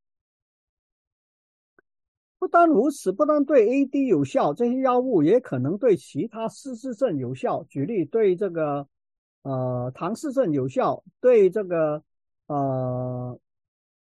[2.40, 7.64] 不单如此，不单对 AD 有效，这些药物也可能对其他失智症有效。
[7.66, 8.88] 举例，对这个
[9.44, 12.02] 呃唐氏症有效，对这个
[12.48, 13.40] 呃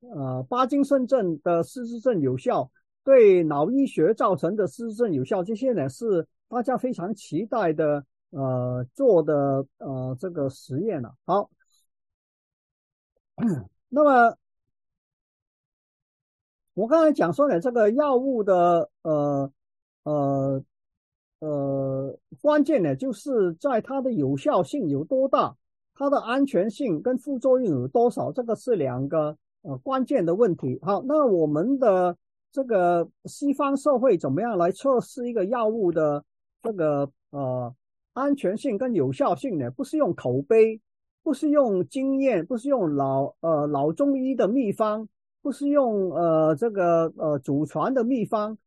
[0.00, 2.70] 呃巴金森症的失智症有效，
[3.04, 5.42] 对脑医学造成的失症有效。
[5.42, 11.14] 这些呢是大家非常期待的呃做的呃这个实验了。
[11.24, 11.50] 好。
[13.88, 14.36] 那么，
[16.74, 19.52] 我刚才讲说呢，这个药物的呃
[20.04, 20.62] 呃
[21.40, 25.56] 呃关键呢，就是在它的有效性有多大，
[25.94, 30.78] 它的安全性跟副作用有多少，这个是两个呃关键的问题。
[30.82, 32.16] 好，那我们的
[32.52, 36.22] 这个西方社会怎么样来测试一个药物的
[36.62, 37.74] 这个呃
[38.12, 39.70] 安全性跟有效性呢？
[39.72, 40.80] 不是用口碑。
[41.24, 45.08] 不是用经验，不是用老呃老中医的秘方，
[45.40, 48.58] 不是用呃这个呃祖传的秘方，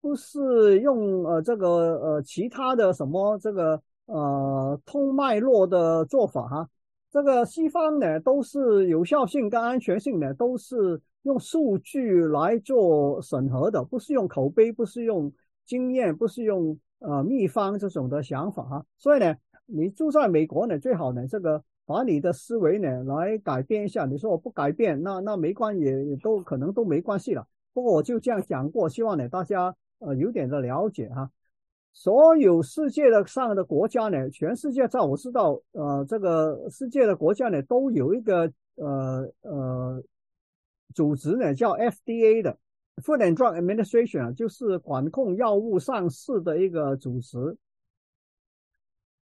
[0.00, 1.68] 不是用呃这个
[2.00, 6.68] 呃其他的什么这个呃通脉络的做法哈。
[7.12, 15.32] 这个西方呢都是有效性跟安全性呢都是用数据来做审核的，不是用口碑，不是用
[15.64, 18.84] 经验，不是用呃秘方这种的想法哈。
[18.98, 19.34] 所以呢，
[19.66, 21.62] 你住在美国呢，最好呢这个。
[21.84, 24.06] 把你的思维呢来改变一下。
[24.06, 27.44] 你说我不改变，那那没关也也都可能都没关系了。
[27.74, 31.28] 不过我就这样讲过，希望呢大家呃有点的了解哈。
[31.92, 40.02] 所有世界的上的国家呢，全世界在我知道呃这个世界的国家呢都有一个呃呃
[40.94, 42.58] 组织呢叫 FDA 的
[42.96, 47.56] Food and Drug Administration 就是管控药物上市的一个组织。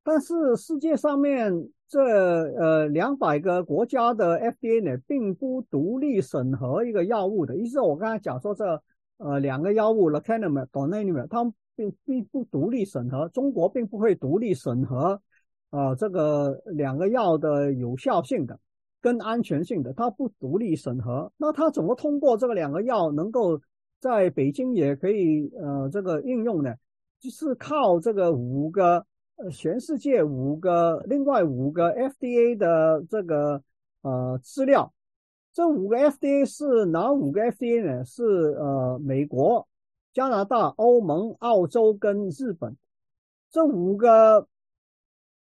[0.02, 1.70] 但是世界上面。
[1.88, 7.80] 这呃两百个国家的 FDA 呢，并不独立审核一个药物的意思。
[7.80, 8.82] 我刚才讲说这
[9.18, 13.28] 呃两个药物 lecanemab、donanemab，它们并并不独立审核。
[13.28, 15.22] 中国并不会独立审核
[15.70, 18.58] 啊这个两个药的有效性的
[19.00, 21.30] 跟安全性的，它不独立审核。
[21.36, 23.60] 那它怎么通过这个两个药能够
[24.00, 26.74] 在北京也可以呃这个应用呢？
[27.18, 29.04] 就是靠这个五个
[29.36, 33.62] 呃全世界五个另外五个 FDA 的这个
[34.02, 34.92] 呃资料，
[35.52, 38.04] 这五个 FDA 是哪五个 FDA 呢？
[38.04, 39.66] 是呃美国、
[40.12, 42.76] 加拿大、欧盟、澳洲跟日本
[43.50, 44.46] 这五个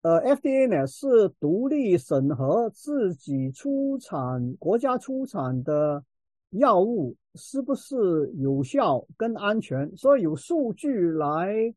[0.06, 6.04] 呃 FDA 呢是独立审核自己出产国家出产的
[6.52, 7.16] 药物。
[7.38, 9.94] 是不是有效跟安全？
[9.98, 11.74] 所以有数据来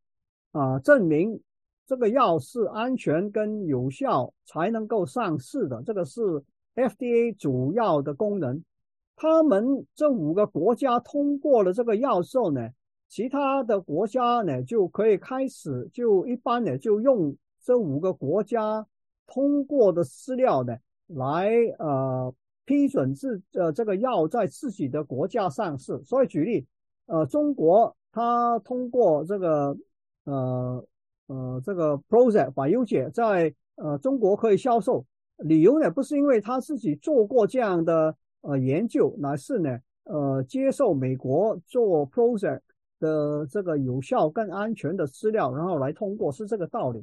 [0.53, 1.41] 啊证明
[1.85, 5.83] 这个药是安全跟有效才能够上市的。
[5.85, 6.21] 这个是
[6.77, 8.63] FDA 主要的功能。
[9.17, 12.69] 他们这五个国家通过了这个药之后呢，
[13.09, 17.35] 其他的国家呢就可以开始就一般呢就用
[17.69, 18.87] 这五个国家
[19.27, 20.75] 通过的资料呢
[21.07, 22.35] 来呃。
[22.69, 26.67] 批准自呃这个药在自己的国家上市，所以举例，
[27.07, 29.75] 呃，中国它通过这个
[30.25, 30.85] 呃
[31.29, 35.03] 呃这个 Prozac 把优解在呃中国可以销售，
[35.39, 42.61] 理由呢不是因为他自己做过这样的呃研究，乃是呢呃接受美国做 Prozac
[43.01, 47.03] 的这个有效更安全的资料，然后来通过是这个道理。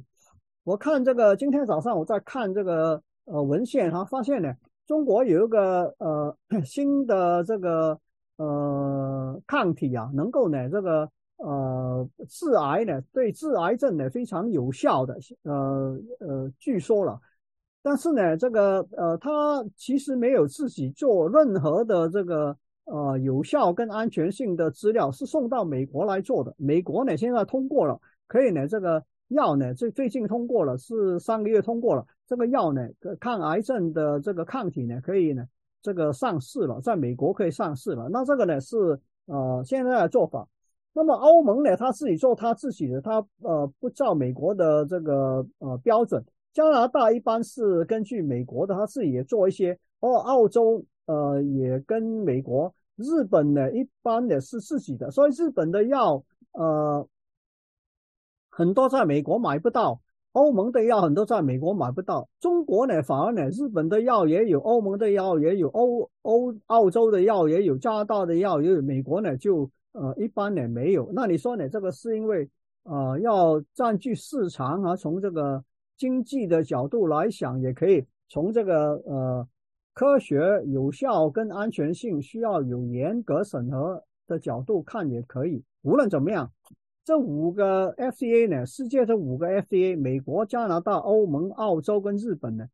[0.66, 4.52] 我看这个今天早上我在看这个呃文献哈，发现呢。
[4.84, 7.96] 中国有一个呃新的这个
[8.36, 17.20] 呃抗体啊，能够呢这个呃致癌呢，对致癌症呢非常有效的呃呃，据说了，
[17.80, 22.56] 但是呢这个呃它其实没有自己做任何的这个
[22.86, 26.52] 呃有效跟安全性的资料，是送到美国来做的。
[26.58, 32.06] 美国呢现在通过了，可以呢这个药呢最最近通过了，是上个月通过了。
[32.26, 32.88] 这个药呢，
[33.20, 35.46] 抗癌症的这个抗体呢，可以呢，
[35.82, 38.08] 这个上市了，在美国可以上市了。
[38.10, 38.76] 那这个呢是
[39.26, 40.46] 呃现在的做法。
[40.92, 46.24] 那么欧盟呢，他自己做他自己的，他呃不照美国的这个呃标准。
[46.52, 49.78] 加拿大一般是根据美国的，他自己也做一些。
[50.00, 56.22] 哦，澳洲呃也跟美国，日本呢一般呢是自己的，所以日本的药
[56.52, 57.06] 呃
[58.56, 60.00] 很多在美国买不到。
[60.32, 71.10] 欧盟的药很多在美国买不到，中国呢反而呢，日本的药也有，欧盟的药也有，欧欧澳洲的药也有，加拿大的药也有，美国呢就呃一般呢没有。
[71.14, 71.66] 那你说呢？
[71.70, 72.46] 这个是因为
[72.82, 74.94] 呃要占据市场啊？
[74.94, 75.64] 从这个
[75.96, 79.48] 经济的角度来想，也可以从这个呃
[79.94, 85.62] 科学有效跟安全性需要有严格审核的角度看也可以。
[85.82, 86.50] 无论怎么样。
[87.06, 92.66] 这五个 FDA 呢，世界这五个 FDA，美国、加拿大、欧盟、澳洲跟日本呢，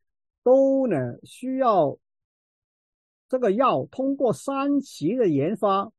[0.43, 1.99] 都呢需要
[3.28, 5.93] 这个药通过三期的研发，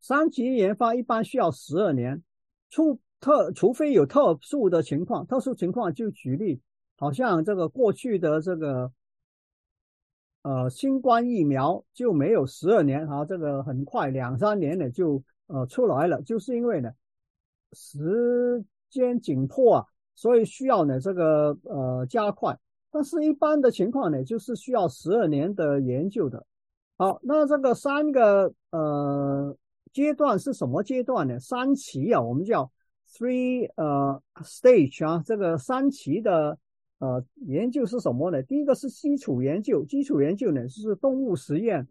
[0.00, 2.22] 三期研发一般需要十二年，
[2.70, 6.62] 除特除非有特殊的情况，特殊情况就举例，
[6.96, 8.90] 好像这个过去的这个
[10.40, 15.22] 呃新冠疫苗就没有十二年哈，这个很快两三年呢就。
[15.48, 16.90] 呃，出来了，就是因为呢，
[17.72, 19.84] 时间紧迫啊，
[20.14, 22.58] 所以需要呢这个呃加快。
[22.90, 26.46] 但是，一般的情况呢，就是需要十二年的研究的。
[26.96, 29.54] 好，那这个三个呃
[29.92, 31.38] 阶段是什么阶段呢？
[31.38, 32.70] 三期啊，我们叫
[33.06, 36.58] three 呃 stage 啊，这个三期的
[36.98, 38.42] 呃研究是什么呢？
[38.42, 41.86] 第一个是基础研究，基础研究呢就是动物实验。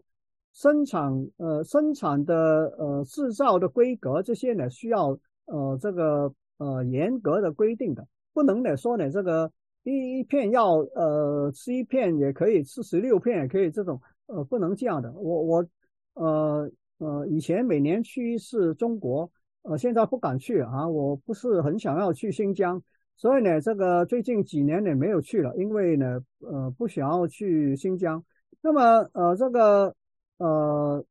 [0.55, 5.09] 生产呃生产的呃制造的规格这些呢需要
[5.47, 9.51] 呃这个呃严格的规定的，不能呢说呢这个
[9.83, 15.11] 一一片药呃吃一片也可以吃十六片也可以这种呃不能这样的。
[15.11, 15.65] 我我
[16.13, 19.29] 呃呃以前每年去一次中国
[19.63, 22.81] 呃现在不敢去啊，我不是很想要去新疆，
[23.17, 28.23] 所以呢这个最近几年呢没有去了，因为呢呃不想要去新疆。
[28.61, 28.81] 那么
[29.11, 29.93] 呃这个。
[30.37, 31.05] 呃，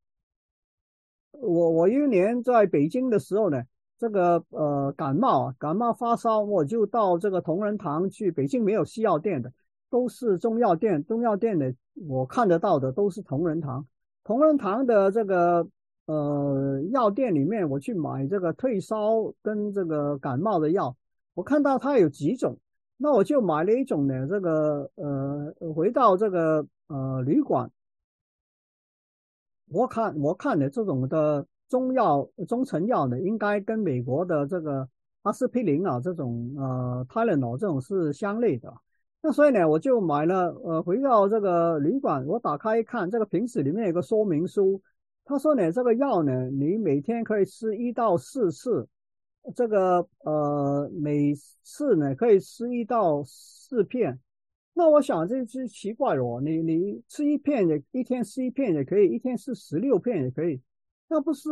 [1.33, 3.63] 我我一年在北京的时候呢，
[3.99, 8.31] 这个呃感冒啊，感冒发烧，我就到这个同仁堂去。
[8.31, 9.51] 北京没有西药店的，
[9.89, 11.03] 都是中药店。
[11.07, 11.73] 中药店呢
[12.07, 13.87] 我看得到的都是同仁堂。
[14.25, 15.67] 同仁堂的这个
[16.05, 20.95] 呃药店里面，我去买这个退烧跟这个感冒的药，
[21.33, 22.59] 我看到它有几种，
[22.99, 24.27] 那我就买了一种呢。
[24.29, 27.71] 这个呃回到这个呃旅馆。
[29.69, 34.89] 我看我看的这种的中药中成药呢，应该跟美国的这个
[35.23, 38.73] 阿司匹林啊这种呃泰勒诺这种是相类的。
[39.23, 44.81] 那所以呢，我就买了呃回到这个旅馆，我打开一看，这个瓶子里面有个说明书，
[45.25, 48.87] 他说呢这个药呢，你每天可以吃一到四次，
[49.57, 54.21] 这个呃每次呢可以吃一到四片。
[54.77, 60.61] 那我想这是奇怪哦，你你吃一片也一天吃一片也可以，一天吃十六片也可以，
[61.09, 61.49] 那不是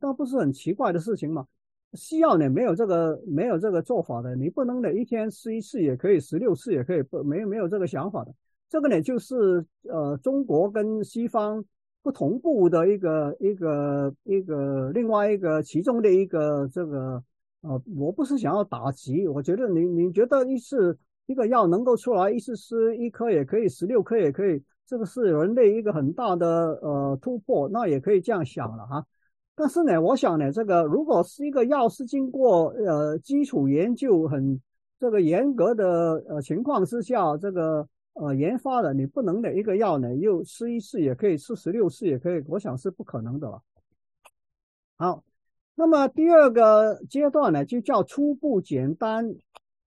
[0.00, 1.46] 那不是很奇怪的事情吗？
[1.92, 8.34] 西药呢没有这个没有这个做法的，你不能呢一天吃一次也可以，十六次也可以，不没没有这个想法的。
[8.70, 11.62] 这个呢就是呃中国跟西方
[12.02, 17.22] 不同步的一个一个一个另外一个其中的一个这个
[17.60, 20.98] 呃，我不是想要打击，我觉得你你觉得一次。
[21.26, 29.04] 一个药能够出来，一次吃一颗也可以，十六颗也可以，这个是人类一个很大的呃突破，那也可以这样想了哈。
[29.56, 34.60] 但是呢，我想呢，这个如果是一个药是经过呃基础研究很
[35.00, 43.60] 这个严格的呃情况之下，这个呃研发的，你不能的一个药呢又吃一次也可以，吃十六次也可以，我想是不可能的了。
[44.96, 45.24] 好，
[45.74, 49.34] 那么第二个阶段呢，就叫初步简单。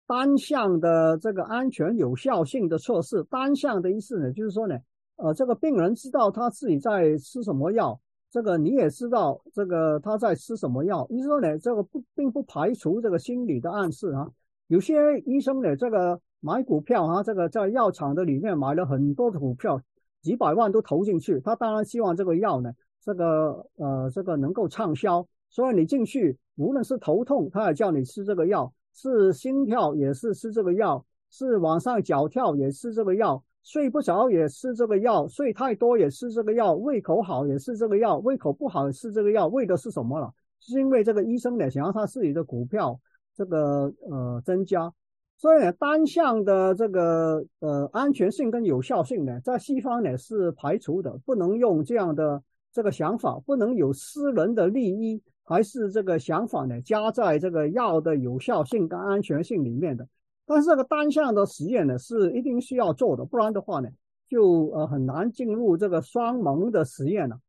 [0.09, 4.75] 单项的这个安全有效性的测试，单项的意思呢，就是说呢，
[5.17, 8.01] 呃，这个病人知道他自己在吃什么药，
[8.31, 11.07] 这个你也知道这个他在吃什么药。
[11.11, 14.27] 医生呢，这个不并不排除这个心理的暗示啊。
[14.69, 19.79] 有些医生呢，这个买股票啊，这个在药厂的里面买了很多的股票，
[20.23, 22.73] 几百万都投进去，他当然希望这个药呢，
[23.05, 25.29] 这个呃这个能够畅销。
[25.51, 28.73] 所以你进去，无论是头痛，他也叫你吃这个药。
[29.01, 40.35] 是心跳也是吃这个药，是往上脚跳也吃这个药，睡不着也吃这个药，睡太多也吃这个药，胃口好也是这个药，胃口不好也是这个药，为的是什么了？
[40.59, 42.99] 是因为这个医生呢想要他自己的股票
[43.37, 44.93] 这个呃增加，
[45.37, 52.43] 所以呢单项的这个呃安全性跟有效性呢，在西方呢是排除的，不能用这样的
[52.73, 55.23] 这个想法，不能有私人的利益。
[55.49, 60.07] 还是这个想法呢，加在这个药的有效性跟安全性里面的。
[60.45, 63.89] 但是这个单向的实验呢，是一定需要做的，不然的话呢，
[64.29, 67.41] 就呃很难进入这个双盲的实验了。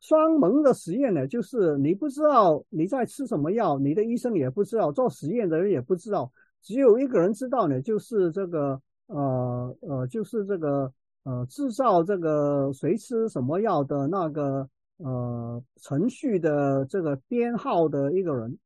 [0.00, 6.30] 双盲的实验呢，就是你不知道你在吃什么药，你的医生也不知道，做实验的人也不知道，
[6.60, 10.92] 只有一个人知道呢，就是这个呃呃，就是这个
[11.24, 14.68] 呃制造这个谁吃什么药的那个。
[14.98, 18.58] 呃，程序的这个编号的一个人，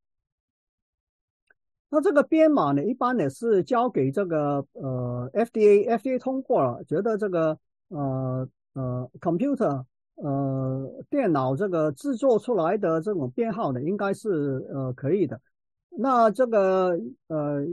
[1.88, 7.58] 那这个编码呢，一般呢是交给这个呃 FDA，FDA 通过了，觉得这个
[7.88, 15.40] 呃呃 computer 呃电脑这个制作出来的这种编号呢，应该是呃可以的。
[15.88, 17.66] 那这个呃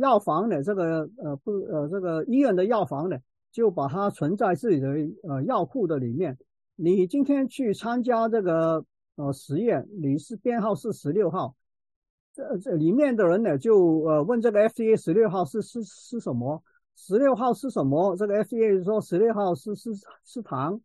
[0.00, 3.16] 药房呢，这个呃不呃这个医院的药房呢，
[3.52, 4.88] 就把它存在自己的
[5.28, 6.36] 呃药库的里面。
[6.82, 8.82] 你今天去参加这个
[9.16, 11.54] 呃实验，你是编号是十六号，
[12.32, 16.62] 这这里面的人呢就呃问这个 FDA 十六号是是是什么？
[16.96, 18.16] 十六号是什么？
[18.16, 19.90] 这个 FDA 说十六号是是
[20.24, 20.80] 是糖，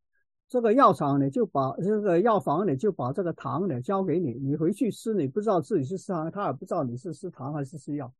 [0.50, 8.14] 这个药厂呢就把这个药房呢就把这个糖呢交给你，你回去吃，你不知道自己是吃糖，他也不知道你是吃糖还是吃药。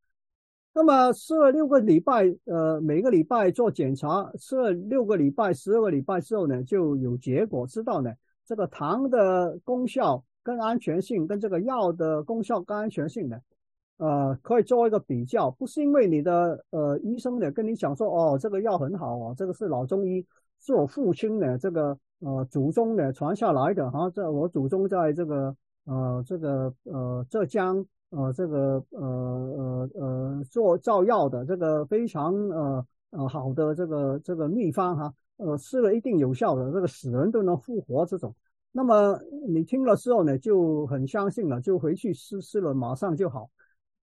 [0.78, 8.12] 那么吃了六个礼拜，呃，每个礼拜做检查，吃了六个礼拜、十二个礼拜之后呢，就有结果，知道呢
[8.46, 13.38] 这个糖的功效跟安全性，跟这个药的功效跟安全性呢，
[14.00, 15.50] 呃，可以做一个比较。
[15.50, 20.26] 不是因为你的呃医生呢跟你讲说，哦，这个药很好啊，这个是老中医，
[20.60, 25.56] 是我父亲呢这个呃祖宗呢传下来的哈，这我祖宗在这个
[25.86, 27.86] 呃这个呃浙江。
[28.16, 38.34] 呃，这个呃呃呃做造药的这个非常呃呃好的这个这个秘方哈，呃吃了一定有效的，这个死人都能复活这种。
[38.72, 43.50] 那么你听了之后呢，就很相信了，就回去吃吃了，马上就好。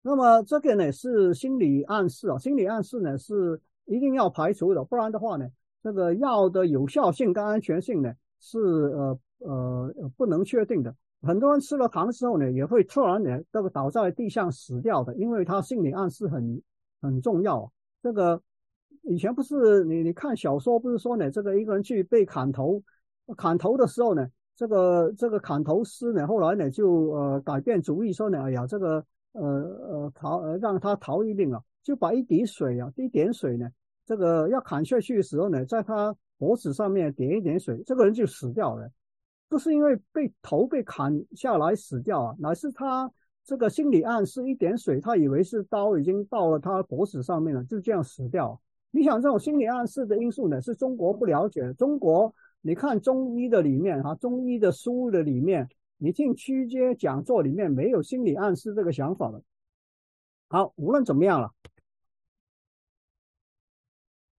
[0.01, 5.49] 那么这个呢是心理暗示啊，心理暗示呢是一定要排除的，不然的话呢，
[5.83, 10.95] 这个药的有效性跟安全性呢是呃呃不能确定的。
[11.21, 16.63] 很多人吃了糖之后呢，也会突然呢这个倒在地上死掉的，因为他心理暗示很
[17.01, 17.71] 很重要。
[18.03, 18.41] 这个
[19.03, 22.81] 以前不是你你看小说不是说呢，这个一个人去被砍头，
[23.37, 33.69] 砍头的时候呢，这个这个砍头师呢后来呢就呃改变主意说呢，哎呀这个呃呃逃让他逃一命啊，就把一滴水啊一点水呢，
[34.07, 38.89] 这个要砍下去的时候呢，在他脖子上面点一点水，这个人就死掉了。
[39.49, 43.11] 不是因为被头被砍下来死掉啊，乃是他
[43.45, 48.61] 这个心理暗示一点水，他以为是刀已经到了他脖子上面了，就这样死掉。
[48.91, 51.73] 你想这种心理暗示的因素呢，是中国不了解。
[51.75, 59.43] 中国你看中医的里面哈，中医的书的里面你听区街讲座里面没有心理暗示这个想法的。
[60.49, 61.51] 好，无论怎么样了，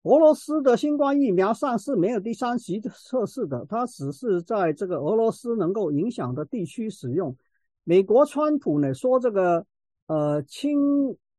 [0.03, 7.35] 俄罗斯的新冠疫苗上市没有第三期测试的，它只是在这个俄罗斯能够影响的地区使用。
[7.83, 9.65] 美国川普呢说这个
[10.07, 10.79] 呃氢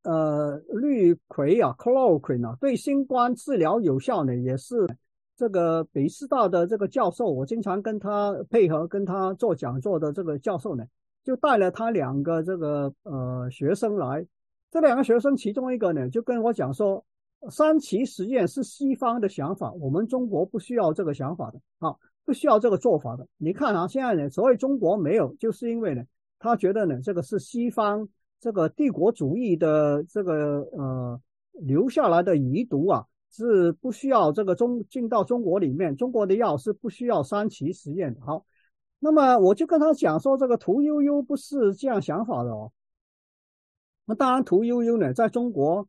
[0.02, 4.86] 呃氯喹啊 chloroquine 啊对新冠治疗有效呢，也是
[5.36, 10.84] 这个北师大的这个教授，我经常跟他配合跟他做讲座的这个教授呢，
[11.24, 14.26] 就带了他两个这个呃学生来。
[14.70, 17.02] 这两个学生其中一个呢，就跟我讲说，
[17.48, 23.26] 三期实验是西方的想法，我们中国不需要这个想法的啊，不需要这个做法的。
[23.38, 26.02] 你看啊，现在呢，所谓中国没有，就是因为呢，
[26.38, 28.06] 他觉得呢，这个是西方
[28.40, 31.20] 这个帝国主义的这个呃
[31.52, 38.20] 留下来的遗毒啊，是不需要这个中进到中国里面，中国的药是不需要三期实验的。
[38.20, 38.44] 好，
[38.98, 42.70] 那么我就跟他讲说，这个屠呦呦不是这样想法的哦。
[44.04, 45.86] 那当然，屠呦呦呢，在中国，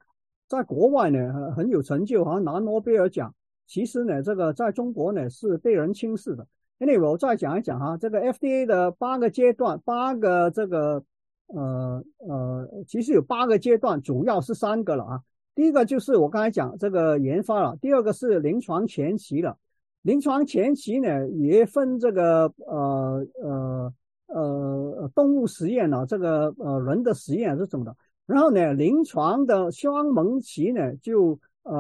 [0.52, 3.34] 在国外呢，很很有成就，好像拿诺贝尔奖。
[3.68, 6.45] 其实呢，这个在中国呢是被人轻视的。
[6.78, 11.02] Anyway，我再讲一讲哈，这个 FDA 的八个阶段，八个这个
[11.47, 15.22] 呃呃，其实有八个阶段，主要是三个了啊。
[15.56, 19.58] 第一个就是我刚才讲这个研发了，第二个是临床前期了。
[20.02, 23.93] 临床前期呢也分这个呃呃
[24.28, 27.95] 呃动物实验了，这个呃人的实验这种的。
[28.26, 31.74] 然后呢，临床的双蒙期呢，就呃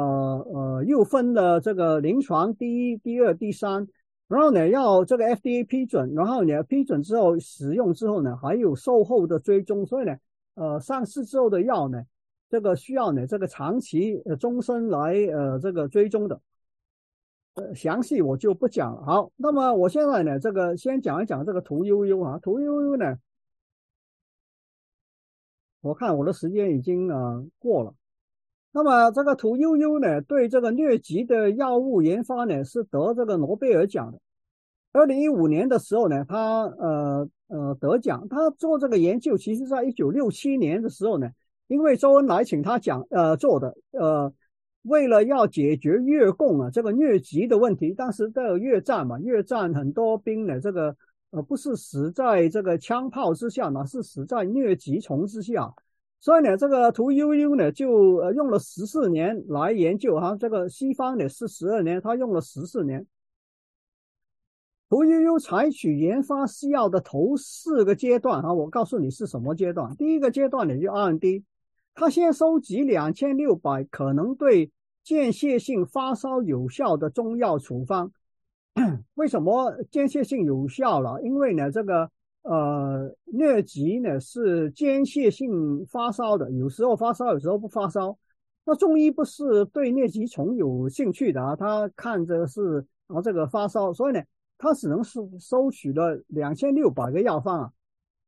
[0.53, 3.87] 呃又分了这个临床第一、第二、第三。
[4.27, 9.85] 然后呢，要这个 FDA 批准，然后呢批准之后使用之后呢，还有售后的追踪。
[9.85, 10.15] 所以呢，
[10.55, 12.01] 呃，上市之后的药呢，
[12.49, 16.39] 这个需要呢这个长期呃终身来呃这个追踪的。
[17.55, 19.01] 呃，详细我就不讲了。
[19.03, 23.17] 好，那么我现在呢，这个先讲一讲这个屠呦呦啊，屠呦呦呢。
[25.81, 27.93] 我看我的时间已经呃过了，
[28.71, 34.19] 那么这个屠呦呦呢，对这个疟疾的药物研发呢是得这个诺贝尔奖的。
[34.93, 38.27] 二零一五年的时候呢，他呃呃得奖。
[38.29, 41.31] 他做这个研究，其实在一九六七年的时候呢，
[41.67, 44.31] 因为周恩来请他讲呃做的呃，
[44.83, 50.95] 为了要解决越共啊这个疟疾的问题，当时的越战嘛，越战很多兵呢这个。
[51.31, 55.73] 而不是死在这个枪炮之下，而是死在疟疾虫之下。
[56.19, 60.37] 所以呢，这个屠呦呦呢，就呃用了十四年来研究哈。
[60.39, 63.07] 这个西方呢是十二年，他用了十四年。
[64.87, 69.95] 屠呦呦采取研发西药的头四个阶段哈，我告诉你是什么阶段。
[69.95, 71.43] 第一个阶段呢就 R&D，
[71.95, 74.69] 他先收集两千六百可能对
[75.01, 78.11] 间歇性发烧有效的中药处方。
[79.15, 81.21] 为什么间歇性有效了？
[81.21, 82.09] 因为呢，这个
[82.43, 88.17] 呃疟疾呢是间歇性发烧的，有时候发烧，有时候不发烧。
[88.63, 94.21] 那中医不是对疟疾虫有兴趣的啊，他看着是啊这个发烧，所以呢，
[94.57, 97.71] 他只能是收取了两千六百个药方啊。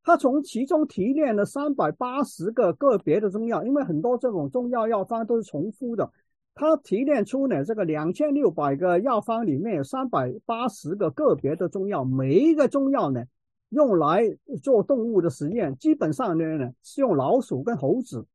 [0.04, 6.12] 他从其中提炼了三百八十个个别的中药，因为很多这种中药药方都是重复的。
[6.56, 13.24] 他提炼出呢，这个两千六百个药方里面有三百八十个个别的中药，每一个中药呢
[13.70, 14.22] 用来
[14.62, 18.28] 做动物的实验，基本上呢呢是用老鼠跟猴子。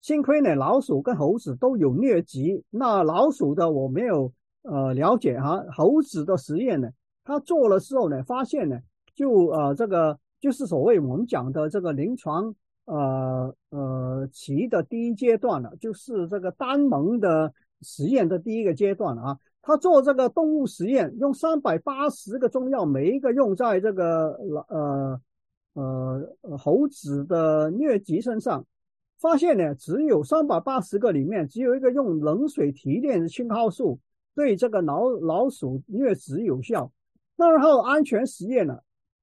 [0.00, 6.88] 幸亏呢老鼠跟猴子都有疟疾，那老鼠的我没有呃了解哈，猴子的实验呢，
[7.24, 8.78] 他做了之后呢，发现呢
[9.14, 12.54] 就呃这个就是所谓我们讲的这个临床。
[12.86, 17.52] 呃呃，其的第一阶段了，就是这个单蒙的
[17.82, 19.38] 实验的第一个阶段了啊。
[19.62, 24.32] 他做这个动物实验，用三百八十个中药，每一个用在这个
[24.68, 25.20] 呃
[25.74, 28.64] 呃猴子的疟疾身上，
[29.20, 34.00] 发现呢，只有三百八十个里面，只有一个用冷水提炼的青蒿素
[34.34, 36.90] 对这个老老鼠疟疾有效。
[37.36, 38.78] 那然后安全实验呢，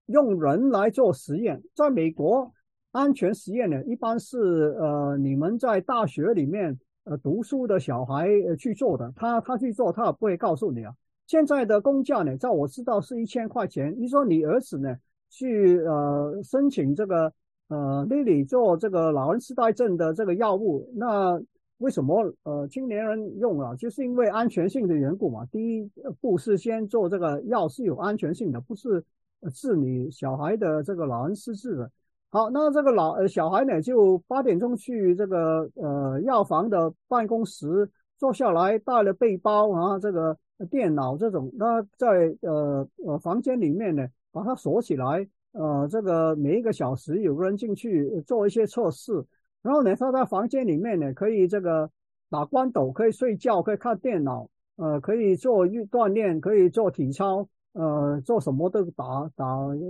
[0.05, 2.53] 用人来做实验，在美国。
[2.97, 10.91] 安全实验呢，一般是呃你们在大学里面呃读书的小孩去做的，他他去做，他也不会告诉你啊。
[11.27, 13.93] 现在的工价呢，在我知道是一千块钱。
[13.99, 14.95] 你说你儿子呢
[15.29, 17.31] 去呃申请这个
[17.67, 21.39] 呃 Lily 做这个老人痴呆症的这个药物，那
[21.77, 23.75] 为什么呃青年人用啊？
[23.75, 25.45] 就是因为安全性的缘故嘛。
[25.51, 25.87] 第一
[26.19, 29.03] 步是先做这个药是有安全性的，不是
[29.53, 31.91] 治你小孩的这个老人失智的。
[32.29, 40.37] 好，那这个老呃小孩呢，就八点钟去这个呃药房的办公室坐下来，带了背包啊，这个
[40.69, 49.13] 电脑这种，那在呃呃房间里面呢，把它锁起来，呃，这个每一个小时有个人进去做一些测试，
[49.61, 51.89] 然后呢，他在房间里面呢可以这个
[52.29, 59.45] 打关斗，可以睡觉，可以看电脑，呃，可以做运锻炼，可以做体操，呃，做什么都打打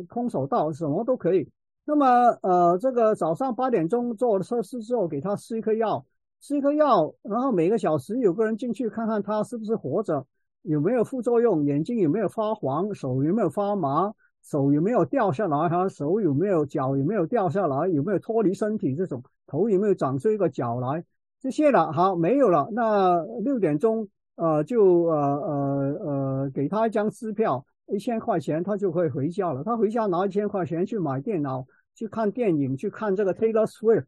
[0.07, 1.49] 空手道，什么都可以。
[1.89, 2.05] 那么，
[2.41, 6.05] 呃，这个早上八点钟做了测试之后，给他吃一颗药，
[6.41, 10.26] 吃一颗药，然后每个小时有个人进去看看他是不是活着，
[10.64, 21.05] 有没有副作用，眼睛有没有发黄，手有没有发麻，手有没有掉下来，哈，手有没有，脚有没有掉下来，有没有脱离身体，这种头有没有长出一个角来，
[21.39, 29.64] 这些了，好，没有了，那六点钟，呃，就呃呃呃，给他一张支票，一千块钱，他就可以回家了。
[29.64, 31.65] 他回家拿一千块钱去买电脑。
[31.98, 34.06] 去看电影，去看这个 Taylor Swift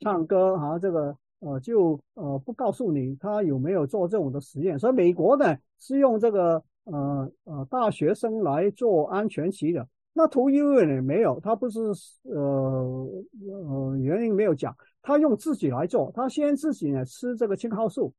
[0.00, 4.78] 唱歌啊，这个呃就呃不告诉你他有没有做这种的实验。
[4.78, 9.86] 所以美国呢是用这个呃呃大学生来做安全期的。
[10.14, 11.78] 那图医院呢没有，他不是
[12.22, 13.06] 呃
[13.50, 18.14] 呃原因没有讲，他用自己来做，他先自己呢吃这个青蒿素，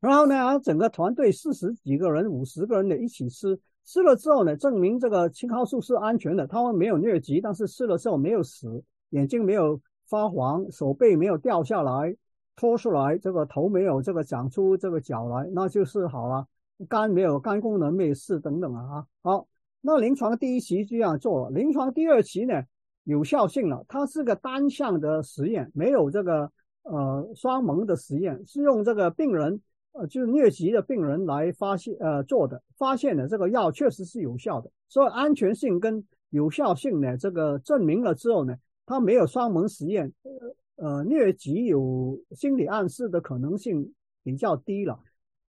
[0.00, 3.56] 然后呢整个团队四十几个人、五十个人的一起吃。
[3.84, 12.16] 吃了之后呢，证明这个青蒿素是安全的，它们没有疟疾，但是吃了之后没有死，眼睛没有发黄，手背没有掉下来
[12.56, 16.46] 脱出来，这个头没有这个长出这个角来，那就是好了。
[16.88, 19.46] 肝没有肝功能没事等等啊，好，
[19.80, 22.62] 那临床第一期这样做了，临床第二期呢
[23.04, 26.50] 有效性了，它是个单向的实验，没有这个
[26.82, 29.60] 呃双盲的实验，是用这个病人。
[29.94, 38.56] 呃，就是疟疾的病人来发现呃做的，发现的这个药确实是有效的，所以安全性跟有效性呢，这个证明了之后呢，
[38.86, 40.12] 它没有双盲实验，
[40.74, 43.94] 呃，疟疾有心理暗示的可能性
[44.24, 44.98] 比较低了。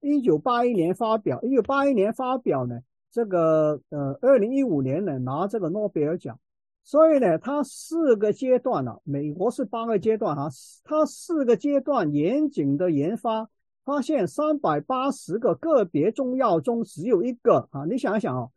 [0.02, 6.38] 一九八一年发表，一九八一年发表呢，这个呃，二零一五年呢拿这个诺贝尔奖，
[6.84, 10.50] 所以呢，它四个阶段了，美国是八个阶段哈，
[10.84, 13.50] 它四个阶段严谨的研发。
[13.86, 17.84] 发现三百八十个个别中药中只有一个啊！
[17.86, 18.50] 你想一想哦，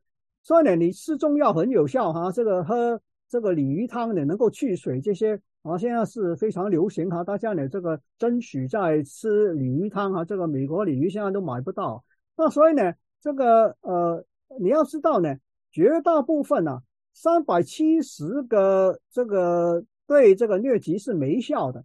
[0.43, 2.31] 所以呢，你吃中药很有效哈。
[2.31, 7.25] 这个喝这个鲤鱼汤呢，能够去水这些啊，现在是非常流行哈。
[7.25, 10.25] 大家呢，这个争取在吃鲤鱼汤哈。
[10.25, 12.05] 这个美国鲤鱼现在都买不到，
[12.37, 14.25] 那所以呢，这个呃，
[14.61, 15.35] 你要知道呢，
[15.73, 16.81] 绝大部分呢，
[17.13, 21.85] 三百七十个这个对这个疟疾是没效的，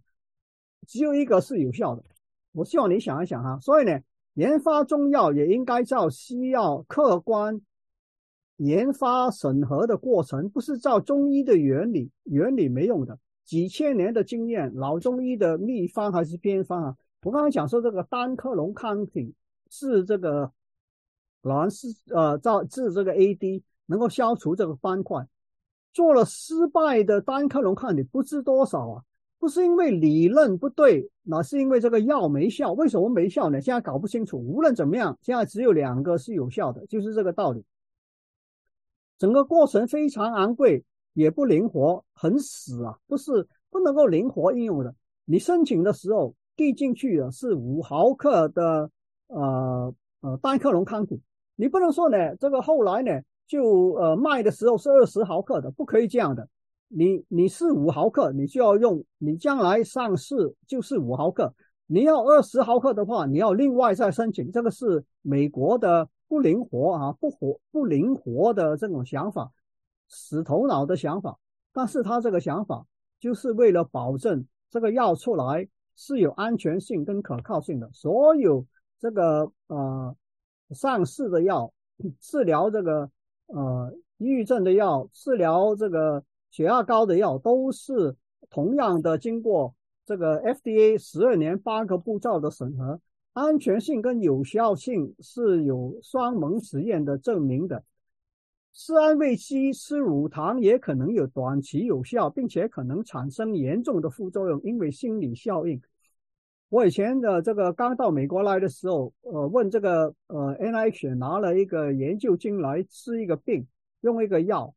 [0.86, 2.04] 只有一个是有效的。
[2.52, 3.98] 我希望你想一想哈，所以呢，
[4.34, 7.60] 研发中药也应该照西药客观
[8.58, 13.18] 研发审核的过程，不是照中医的原理，原理没用的。
[13.44, 16.96] 几千年的经验，老中医的秘方还是偏方啊？
[17.22, 19.34] 我刚才讲说这个单克隆抗体
[19.68, 20.52] 治这个
[21.42, 25.26] 老是呃造治这个 AD 能够消除这个斑块，
[25.92, 29.02] 做了失败的单克隆抗体不知多少啊。
[29.42, 32.70] 不是因为理论不对，那是因为这个药没效。
[32.74, 33.60] 为什么没效呢？
[33.60, 34.38] 现在搞不清楚。
[34.38, 37.64] 无论怎么样，现在只有两个是有效的，就是这个道理。
[39.18, 44.94] 整个过程非常昂贵，也不灵活，很死啊，不是不能够灵活应用的。
[45.24, 48.88] 你申请的时候递进去的是五毫克的
[49.26, 51.20] 呃呃单克隆抗体，
[51.56, 56.48] 你不能说呢，这个后来呢就呃卖的时候是二十毫克的，不可以这样的。
[56.94, 61.54] 你你是五毫克，你就要用，你将来上市就是五毫克。
[61.86, 64.52] 你要二十毫克的话，你要另外再申请。
[64.52, 69.50] 这个是美国的不灵活啊，不活不灵活的这种想法，
[70.06, 71.38] 死头脑的想法。
[71.72, 72.84] 但是他这个想法
[73.18, 75.66] 就是为了保证这个药出来
[75.96, 77.88] 是有安全性跟可靠性的。
[77.92, 78.66] 所有
[79.00, 80.14] 这个呃
[80.72, 81.72] 上市的药，
[82.20, 83.10] 治疗这个
[83.46, 86.22] 呃抑郁症的药，治疗这个。
[86.52, 88.14] 血压高的药都是
[88.50, 89.74] 同样的，经过
[90.04, 93.00] 这个 FDA 十二年八个步骤的审核，
[93.32, 97.82] 安全性跟有效性是有双盲实验的证明的。
[98.74, 105.80] 吃安慰剂、吃乳糖也可能有短期有效，并且可能产生严重的副作用，因为心理效应。
[106.68, 113.66] 我以前的这个刚到美国来的时候，呃，问这个呃 NIH 拿了一个研究金来吃一个病，
[114.02, 114.74] 用一个药。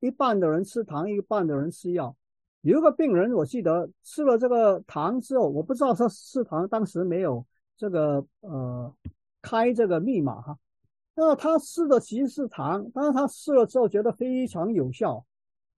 [0.00, 2.14] 一半的人吃糖，一半的人吃药。
[2.62, 7.44] 有一个病人，我记得吃了这个糖之后，我不知道他吃糖当时没有
[7.76, 8.92] 这个呃
[9.40, 10.58] 开这个密码哈。
[11.14, 15.24] 那他吃的其实是糖，但是他吃了之后觉得非常有效。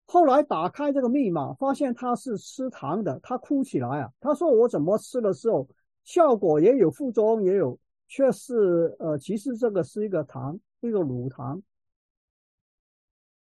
[0.07, 4.11] 后来打开这个密码，发现他是吃糖的，他哭起来啊。
[4.19, 5.69] 他说我怎么吃的时候
[6.05, 7.79] 效果也有，副作用也有，
[8.09, 11.63] 却是呃其实这个是一个糖，一个乳糖。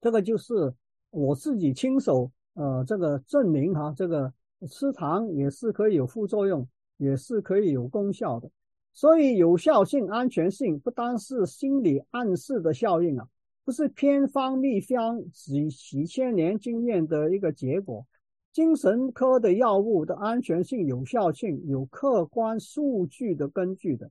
[0.01, 0.73] 这个就是
[1.09, 4.33] 我自己亲手呃这个证明哈，这个
[4.69, 6.67] 吃糖也是可以有副作用，
[6.97, 8.49] 也是可以有功效的。
[8.93, 13.27] 所以有效性、安全性不单是心理暗示的效应啊，
[13.65, 18.05] 不是偏方秘方几几千年经验的一个结果。
[18.53, 24.09] 精神科的药物的安全性、有效性有客观数据的根据的，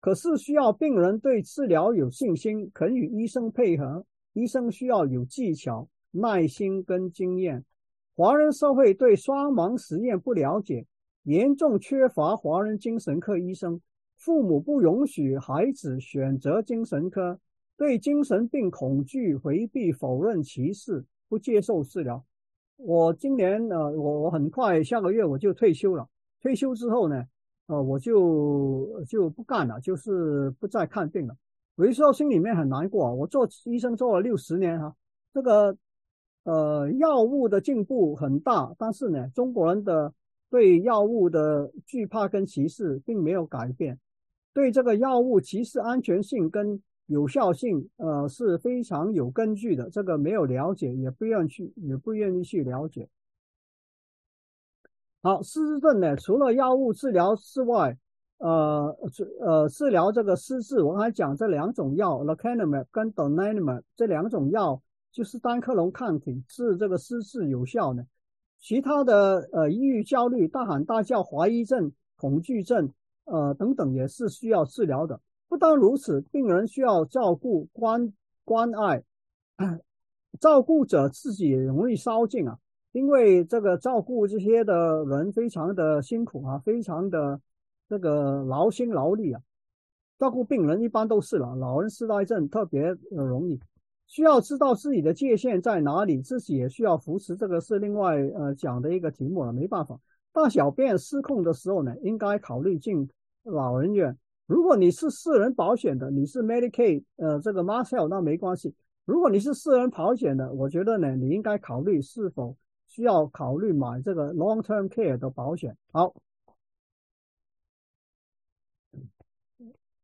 [0.00, 4.04] 可是需要病人对治疗有信心，肯与医生配合。
[4.32, 7.64] 医生需要有技巧、耐心跟经验。
[8.14, 10.86] 华人社会对双盲实验不了解，
[11.22, 13.80] 严重缺乏华人精神科医生。
[14.16, 17.40] 父母不允许孩子选择精神科，
[17.78, 22.22] 对精神病恐惧、回避、否认、歧视，不接受治疗。
[22.76, 26.06] 我今年呃，我我很快下个月我就退休了。
[26.42, 27.24] 退休之后呢，
[27.66, 31.34] 呃，我就就不干了，就是不再看病了。
[31.86, 33.14] 有时候心里面很难过。
[33.14, 34.94] 我做医生做了六十年哈，
[35.32, 35.76] 这个
[36.44, 40.12] 呃药物的进步很大，但是呢，中国人的
[40.48, 43.98] 对药物的惧怕跟歧视并没有改变。
[44.52, 49.88] 对这个药物歧视安全性跟有效性，呃是非常有根据的。
[49.90, 53.08] 这个没有了解，也不愿去，也不愿意去了解。
[55.22, 57.96] 好，失智症呢，除了药物治疗之外，
[58.40, 68.04] 呃，治呃治疗这个失智，我还讲这两种药，lecanemab 跟 donanemab 这两种药就是单克隆抗体，治这个失智有效的。
[68.58, 72.90] 其他的呃，抑郁、焦虑、大喊大叫、怀疑症、恐惧症。
[73.24, 75.20] 呃，等等也是需要治疗的。
[75.48, 78.12] 不单如此，病人需要照顾、关
[78.44, 79.04] 关爱，
[80.40, 82.58] 照顾者自己也容易烧尽啊。
[82.90, 87.40] 因为这个照顾这些的人非常的辛苦啊，非常的
[87.90, 89.42] 这个劳心劳力啊。
[90.18, 93.60] 照顾病人一般都是了，老人痴呆症特别容易，
[94.06, 97.36] 需要知道自己的界限在哪里，自己也需要扶持。
[97.36, 100.00] 这个是另外呃讲的一个题目了，没办法。
[100.32, 103.06] 大小便失控的时候呢，应该考虑进。
[103.44, 104.14] 老人院，
[104.46, 108.74] 如果你是私人保险的，你是 Medicaid，呃，这个 m a s h e l 那没关系。
[109.06, 112.54] 如果你是私人保险的，我觉得呢，你应该考虑是否
[112.86, 115.74] 需要考虑买这个 Long-term care 的保险。
[115.90, 116.14] 好，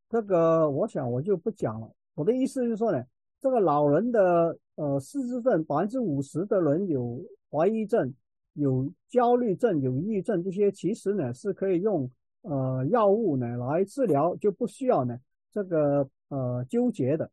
[0.09, 1.89] 这个我想我就不讲了。
[2.15, 3.03] 我的意思就是说呢，
[3.41, 8.13] 这个老人的呃失智症，百分之五十的人有怀疑症、
[8.53, 12.09] 有焦虑症、有抑郁症，这些其实呢是可以用。
[12.43, 15.19] 呃，药物呢来治疗就不需要呢
[15.51, 17.29] 这个呃纠结的，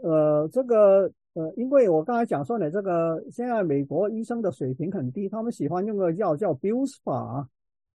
[0.00, 7.46] 呃，这个呃，因为我刚才讲说呢，这个现在美国医生的水平很低，他们喜欢用个药叫 b u s p a 啊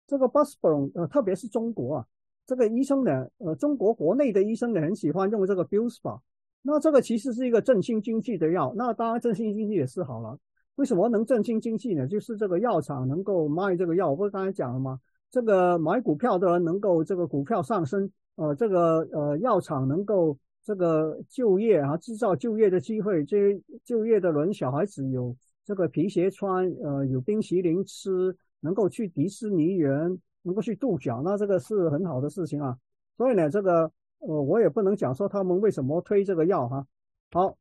[0.06, 2.08] 这个 b u s p a 呃，特别是中国啊，
[2.48, 6.18] 这个医生呢，呃，中国国内的医生呢很喜欢用这个 b u s p a
[6.64, 10.40] 那这个其实是一个振兴经济的药，那当然振兴经济也是好了，
[10.76, 12.08] 为什么能振兴经济呢？
[12.08, 15.00] 就是这个药厂能够卖这个药，我不是刚才讲了吗？
[15.30, 32.78] 这个买股票的人能够这个股票上升，呃，这个呃药厂能够这个就业啊，制造就业的机会，这些就业的人小孩子有这个皮鞋穿，呃，有冰淇淋吃，能够去迪士尼园，能够去度假，那这个是很好的事情啊。
[33.18, 36.88] 所以呢，这个呃我也不能讲说他们为什么推这个药哈。
[37.32, 37.58] 好，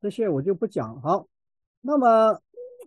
[0.00, 1.00] 这些我就不讲。
[1.00, 1.28] 好，
[1.80, 2.40] 那么。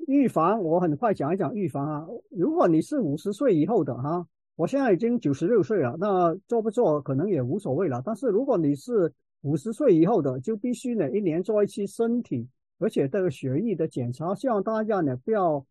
[0.08, 2.08] 预防，我很快讲一讲预防啊。
[2.32, 8.02] 如果你是五十岁以后的哈，我现在已经九十六岁了，那做不做可能也无所谓了。
[8.04, 12.50] 但是如果你是五十岁以后的，就必须呢一年做一期身体，
[12.80, 14.34] 而且这个血液的检查。
[14.34, 15.64] 希望大家呢不要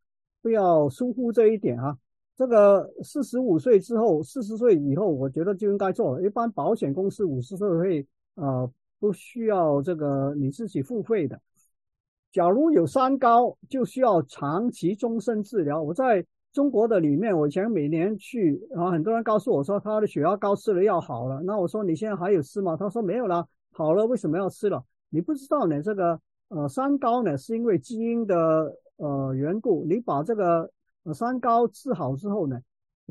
[0.42, 1.96] 不要疏忽这一点啊。
[2.36, 6.22] 这个四十五岁之后，四十岁以后，我觉得就应该做了。
[6.22, 8.06] 一般保险公司五十岁会
[8.36, 11.38] 呃不需要这个你自己付费的。
[12.32, 15.82] 假如有三高，就需要长期终身治疗。
[15.82, 21.42] 我在中国的里面，我以前每年去，然后很多人告诉我说他的血压高吃了药好了。
[21.42, 22.76] 那我说你现在还有吃吗？
[22.76, 24.82] 他说没有了，好了，为什么要吃了？
[25.10, 25.82] 你不知道呢？
[25.82, 26.18] 这个
[26.48, 29.84] 呃三高呢是因为基因的呃缘故。
[29.88, 30.70] 你把这个
[31.12, 32.60] 三高治好之后呢，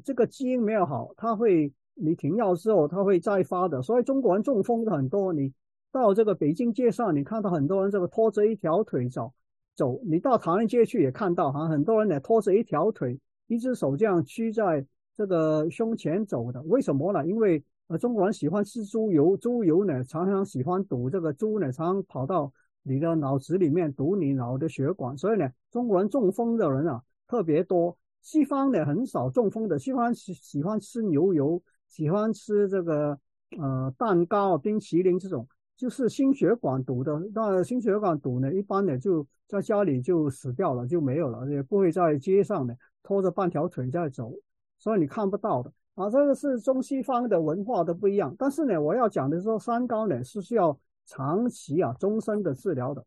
[0.03, 3.82] 这个基因没有好，它会你停药之后它会再发的。
[3.82, 5.53] 所以中国人中风的很多，你。
[5.91, 9.34] 到这个北京街上，你看到很多人这个拖着一条腿走
[9.74, 9.99] 走。
[10.06, 14.86] 你到唐人街去也看到哈，很多人呢拖着一条腿，一只手这样屈在
[15.18, 16.61] 这个胸前走的。
[16.61, 17.26] 为什么呢？
[17.26, 22.53] 因为呃中国人喜欢吃猪油，猪油呢常常喜欢堵这个猪呢，常常跑到
[22.84, 27.97] 你的脑子里面堵你脑的血管，所以呢中国人中风的人啊特别多。
[28.22, 33.19] 西方呢很少中风的，西方喜喜欢吃牛油，喜欢吃这个。
[33.57, 37.19] 呃蛋糕、冰淇淋这种，就是心血管堵的。
[37.34, 44.31] 那心血管堵呢，一般呢就在家里就死掉了，就没有了，也不会在街上呢拖着半条腿在走，
[44.77, 45.73] 所以你看不到的。
[45.95, 48.35] 啊，这个是中西方的文化的不一样。
[48.38, 50.80] 但是呢，我要讲的是说，三高呢是需要
[51.10, 53.03] 长期啊、终身的治疗的。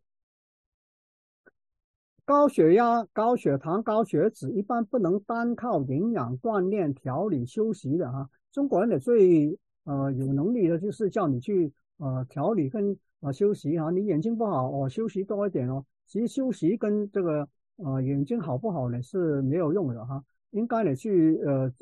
[2.24, 8.28] 高血压、高血糖、高血脂一般不能单靠营养、锻炼、调理、休息的哈。
[8.50, 13.90] 中国人的最呃有能力的就是叫你去呃调理跟呃休息哈。
[13.90, 15.84] 你眼睛不好哦，休息多一点哦。
[16.06, 20.24] 其实休息跟这个呃眼睛好不好呢是没有用的哈。
[20.50, 21.72] 应该呢去呃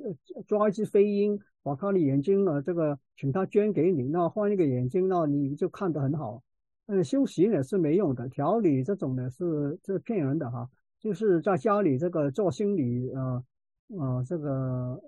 [0.47, 6.43] 抓一只飞鹰，把他的眼睛呢这个请他捐给你，那换一个眼睛，那你就看得很好。
[6.87, 10.69] 嗯，休息呢是没用的，调理这种呢是是骗人的哈，
[10.99, 13.45] 就是在家里这个做心理呃
[13.89, 15.01] 呃这个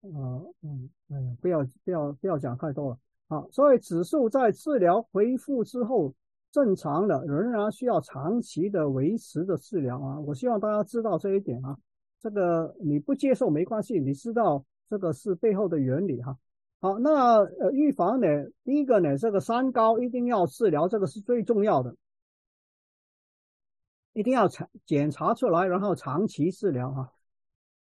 [0.00, 2.90] 呃嗯哎呀不要不要不要讲太多。
[2.90, 2.98] 了
[3.28, 6.14] 啊，所以指数在治疗恢复之后
[6.50, 11.76] 正常的，仍然需要长期的维持的治疗啊，我希望大家知道这一点啊，
[12.18, 16.36] 这个你不接受没关系，你知道这个是背后的原理哈。
[16.80, 18.26] 好，那呃，预防呢？
[18.62, 21.94] 第一个呢，这个三高一定要治疗，这个是最重要的，
[24.12, 27.12] 一定要查检查出来，然后长期治疗哈。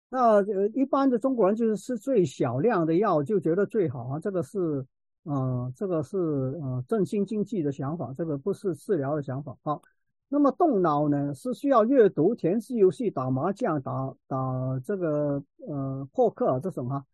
[0.09, 4.87] 那呃，一般的中国人就是吃最小量的药就觉得最好啊，这个是
[5.25, 9.57] 呃，这个是呃振兴经济的想法，这个不是治疗的想法。
[9.63, 9.83] 好，
[10.29, 14.37] 那么动脑呢，是需要阅读、填字游戏、打麻将、打打
[14.85, 17.05] 这个呃扑克这种哈。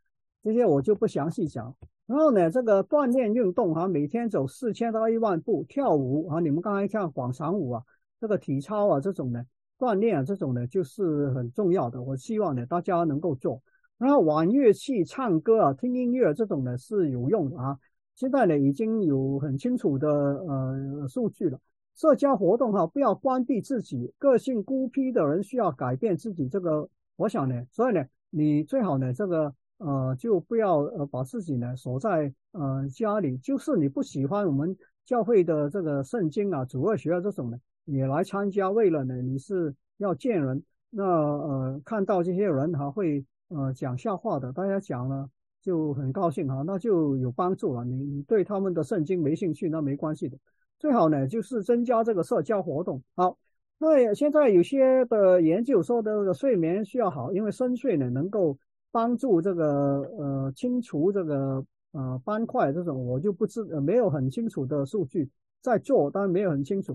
[0.42, 1.74] 这些我就不详细讲。
[2.06, 7.82] 然后呢，这个锻炼运动哈，每天走四千到一万步，跳舞啊，你们刚才跳广场舞啊，
[8.18, 9.44] 这个体操啊，这种呢
[9.78, 12.02] 锻炼啊，这种呢就是很重要的。
[12.02, 13.62] 我希望呢大家能够做。
[13.98, 17.78] 然后玩乐器、唱歌啊、听音乐这种呢是有用的啊。
[18.16, 21.58] 现在呢已经有很清楚的呃数据了。
[21.94, 24.12] 社交活动哈，不要关闭自己。
[24.18, 26.48] 个性孤僻的人需要改变自己。
[26.48, 29.54] 这个我想呢，所以呢，你最好呢这个。
[29.78, 38.70] 呃，就不要呃把自己呢锁在呃家里，就是你不喜欢我们教会的这个圣经啊、主二学啊这种呢，也来参加。
[38.70, 45.28] 为了呢，你是要见人，那呃看到这些人还会呃讲笑话的，大家讲了
[45.62, 47.84] 就很高兴哈，那就有帮助了。
[47.86, 50.36] 你你对他们的圣经没兴趣，那没关系的。
[50.78, 53.02] 最好呢就是增加这个社交活动。
[53.14, 53.38] 好，
[53.78, 58.58] 那现在有些的研究说的睡眠需要好，因为深睡呢能够。
[58.94, 65.26] 帮助这个呃清除这个呃斑块这种，我就不知没有很清楚的数据
[65.62, 66.94] 在做，但没有很清楚。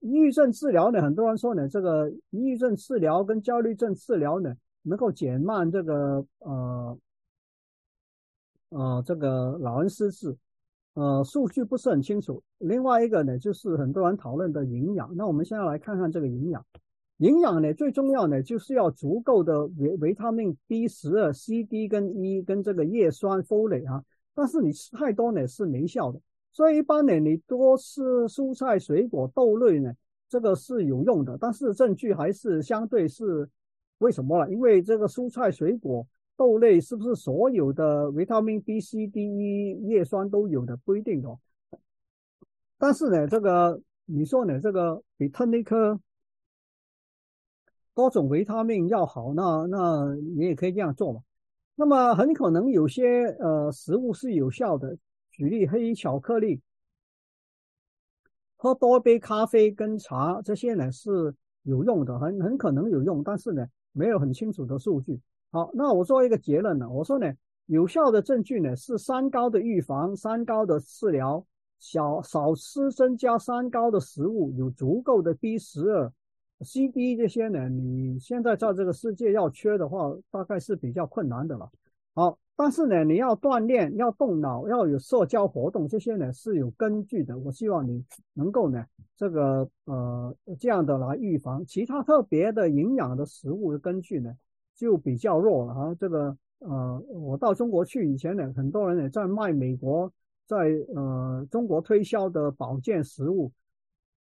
[0.00, 4.54] 抑郁症治疗呢，很多人说呢，这个抑郁症治疗跟焦虑症治疗呢，
[4.84, 6.98] 能够减慢这个呃
[8.70, 10.36] 呃这个老人失智，
[10.94, 12.42] 呃数据不是很清楚。
[12.58, 16.64] 另外一个呢，就是很多人讨论的营养，那我们现在来看看这个营养。
[17.18, 24.04] 营养呢，最重要呢，就是要足够的维维他命 B 十二、C、D 跟 E 跟这个叶酸、folate 啊。
[24.34, 26.20] 但是你吃太多呢是没效的，
[26.52, 29.92] 所以一般呢，你多吃蔬菜、水果、豆类呢，
[30.28, 31.36] 这个是有用的。
[31.40, 33.48] 但是证据还是相对是
[33.98, 34.52] 为什么呢？
[34.52, 36.06] 因为这个蔬菜、水果、
[36.38, 41.38] 豆类是不是所有的维他命 B、C、D、E、叶酸都有的不一定哦。
[42.78, 46.00] 但是呢，这个你说呢，这个比特内科。
[47.94, 51.20] 多种维他命要好，那那你也可以这样做嘛。
[51.74, 54.96] 那么很可能有些呃食物是有效的，
[55.32, 56.60] 举例黑巧克力，
[58.54, 61.34] 喝多杯咖啡跟茶这些呢是
[61.64, 65.20] 有用的，很很可能有用，但是呢没有很清楚的数据。
[65.50, 67.32] 好，那我做一个结论呢，我说呢
[67.66, 71.44] 有效的证据呢是三高的预防、三高的治疗，
[71.78, 76.12] 小少吃增加三高的食物，有足够的 B 十二。
[76.60, 81.70] C、D 这些呢，你现在在这个世界要缺的话，大概是比较困难的了。
[82.14, 87.38] 好，但是呢，你要锻炼，要动脑，要有社交活动，这些呢是有根据的。
[87.38, 88.04] 我希望你
[88.34, 88.84] 能够呢，
[89.16, 91.64] 这个呃这样的来预防。
[91.64, 94.34] 其他特别的营养的食物的根据呢，
[94.78, 95.94] 就比较弱了啊。
[96.00, 100.10] 这个呃，我到中国去以前呢，很多人也在卖美国
[100.46, 103.52] 在呃中国推销的保健食物。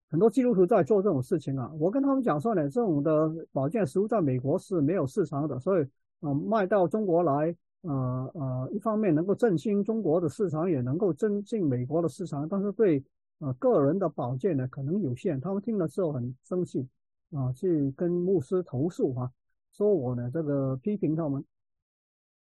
[0.10, 5.86] 很多基督徒在做这种事情啊，我跟他们讲说呢，这种的保健食物在美国是没有市场的，所以，
[6.22, 13.04] 呃，卖到中国来，呃呃，一方面能够振兴中国的市场，也能够增进美国的市场，但是对
[13.40, 15.42] 呃个人的保健呢可能有限。
[15.42, 16.88] 他们听了之后很生气，
[17.34, 19.30] 啊，去跟牧师投诉哈，
[19.78, 21.44] 说我呢这个批评他们。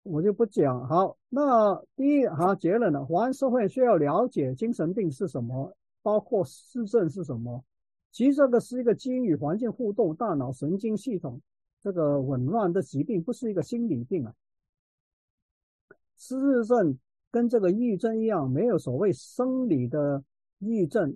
[0.03, 0.89] 我就不讲。
[0.89, 7.63] 好，那第一，好结论了，华人社会需要了解精神病是什么，包括失症是什么。
[8.11, 11.39] 其实这个是一个基于环境互动、大脑神经系统
[11.83, 14.35] 这个紊乱的疾病，不是一个心理病啊。
[16.17, 16.99] 失智症
[17.31, 20.25] 跟这个抑郁症一样，没有所谓生理的
[20.61, 21.15] 抑郁症，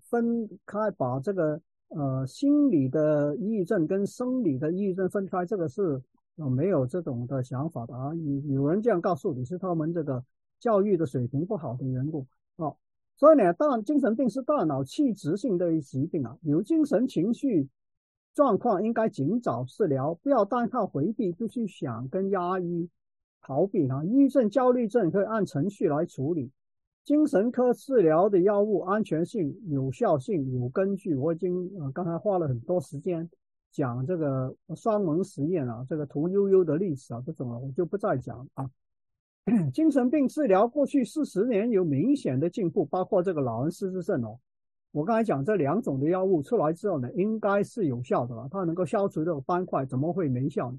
[0.00, 1.60] 分开把这个
[1.94, 6.02] 呃心理的抑郁症跟生理的抑郁症分开，这个是
[6.36, 8.14] 呃没有这种的想法的啊。
[8.14, 10.24] 有有人这样告诉你是他们这个
[10.58, 12.72] 教育的水平不好的缘故啊。
[13.16, 17.68] 所以呢，大精神病是大脑器质性的疾病啊，有精神情绪
[18.34, 22.88] 状况应该尽早治疗，不要单靠回避，必须想跟压抑、
[23.42, 24.02] 逃避啊。
[24.02, 26.50] 抑郁症、焦虑症可以按程序来处理。
[27.04, 33.28] 精神科治疗的药物安全性、有效性有根据，我已经呃刚才花了很多时间
[33.70, 38.70] 讲这个双盲实验啊，这个屠呦呦的历史啊，这种啊我就不再讲啊。
[39.74, 44.38] 精神病治疗过去四十年有明显的进步，包括这个老人失智症哦。
[44.92, 50.78] 我刚才讲这两种的药物出来之后呢，应该是有效的了，它能够消除这个斑块，怎么会没效呢？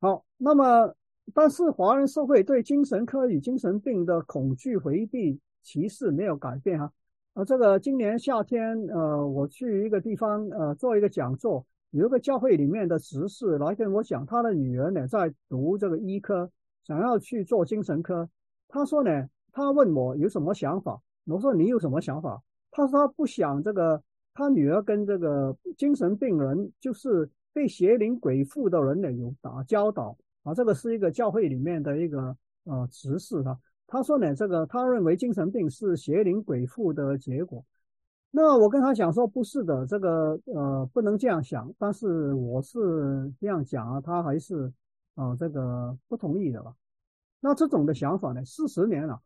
[0.00, 0.94] 好，那么
[1.34, 6.92] 但是华人社会对精神科与精神病的恐惧、回避、歧视没有改变哈。
[7.34, 16.50] 呃，这个今年夏天，呃，我去一个地方，呃，做一个讲座，有一个教会里面的执事来跟我讲，他的女儿呢在读这个医科。
[16.84, 18.28] 想要去做精神科，
[18.68, 22.40] 他说呢，他问我有什么想法，我说你有什么想法？
[22.70, 24.00] 他说他不想这个，
[24.32, 30.16] 他女儿跟这个精神病人，就是被邪灵鬼附的人呢有打交道
[30.46, 37.64] 啊，这个是一个教会里面的一个呃执事他他说呢，这个他认为精神病是邪灵鬼附的结果。
[38.30, 44.72] 那我跟他讲说不是的，这个呃不能这样想，但是我是这样讲啊，他还是。
[45.16, 46.74] 啊，这个不同意的吧？
[47.40, 48.44] 那这种的想法呢？
[48.44, 49.18] 四十年了，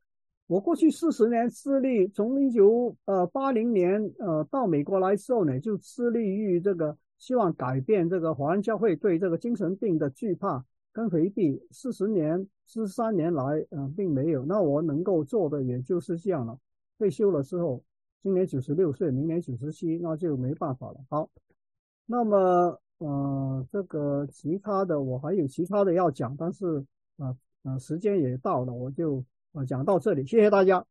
[0.46, 11.60] 我过去四十年致力，从一九呃八零年呃到美国来之后呢，就致力于这个希望改变这个华人教会对这个精神病的惧怕跟回避。
[11.70, 14.44] 四十年十三年来，嗯，并没有。
[14.44, 16.58] 那我能够做的也就是这样了。
[16.98, 17.82] 退休了之后，
[18.22, 21.00] 今年九十六岁，明年九十七，那就没办法了。
[21.08, 21.30] 好，
[22.06, 22.80] 那么。
[23.02, 26.84] 呃，这个其他的我还有其他的要讲，但是
[27.16, 30.84] 啊，呃，时间也到了，我就呃讲到这里，谢谢大家。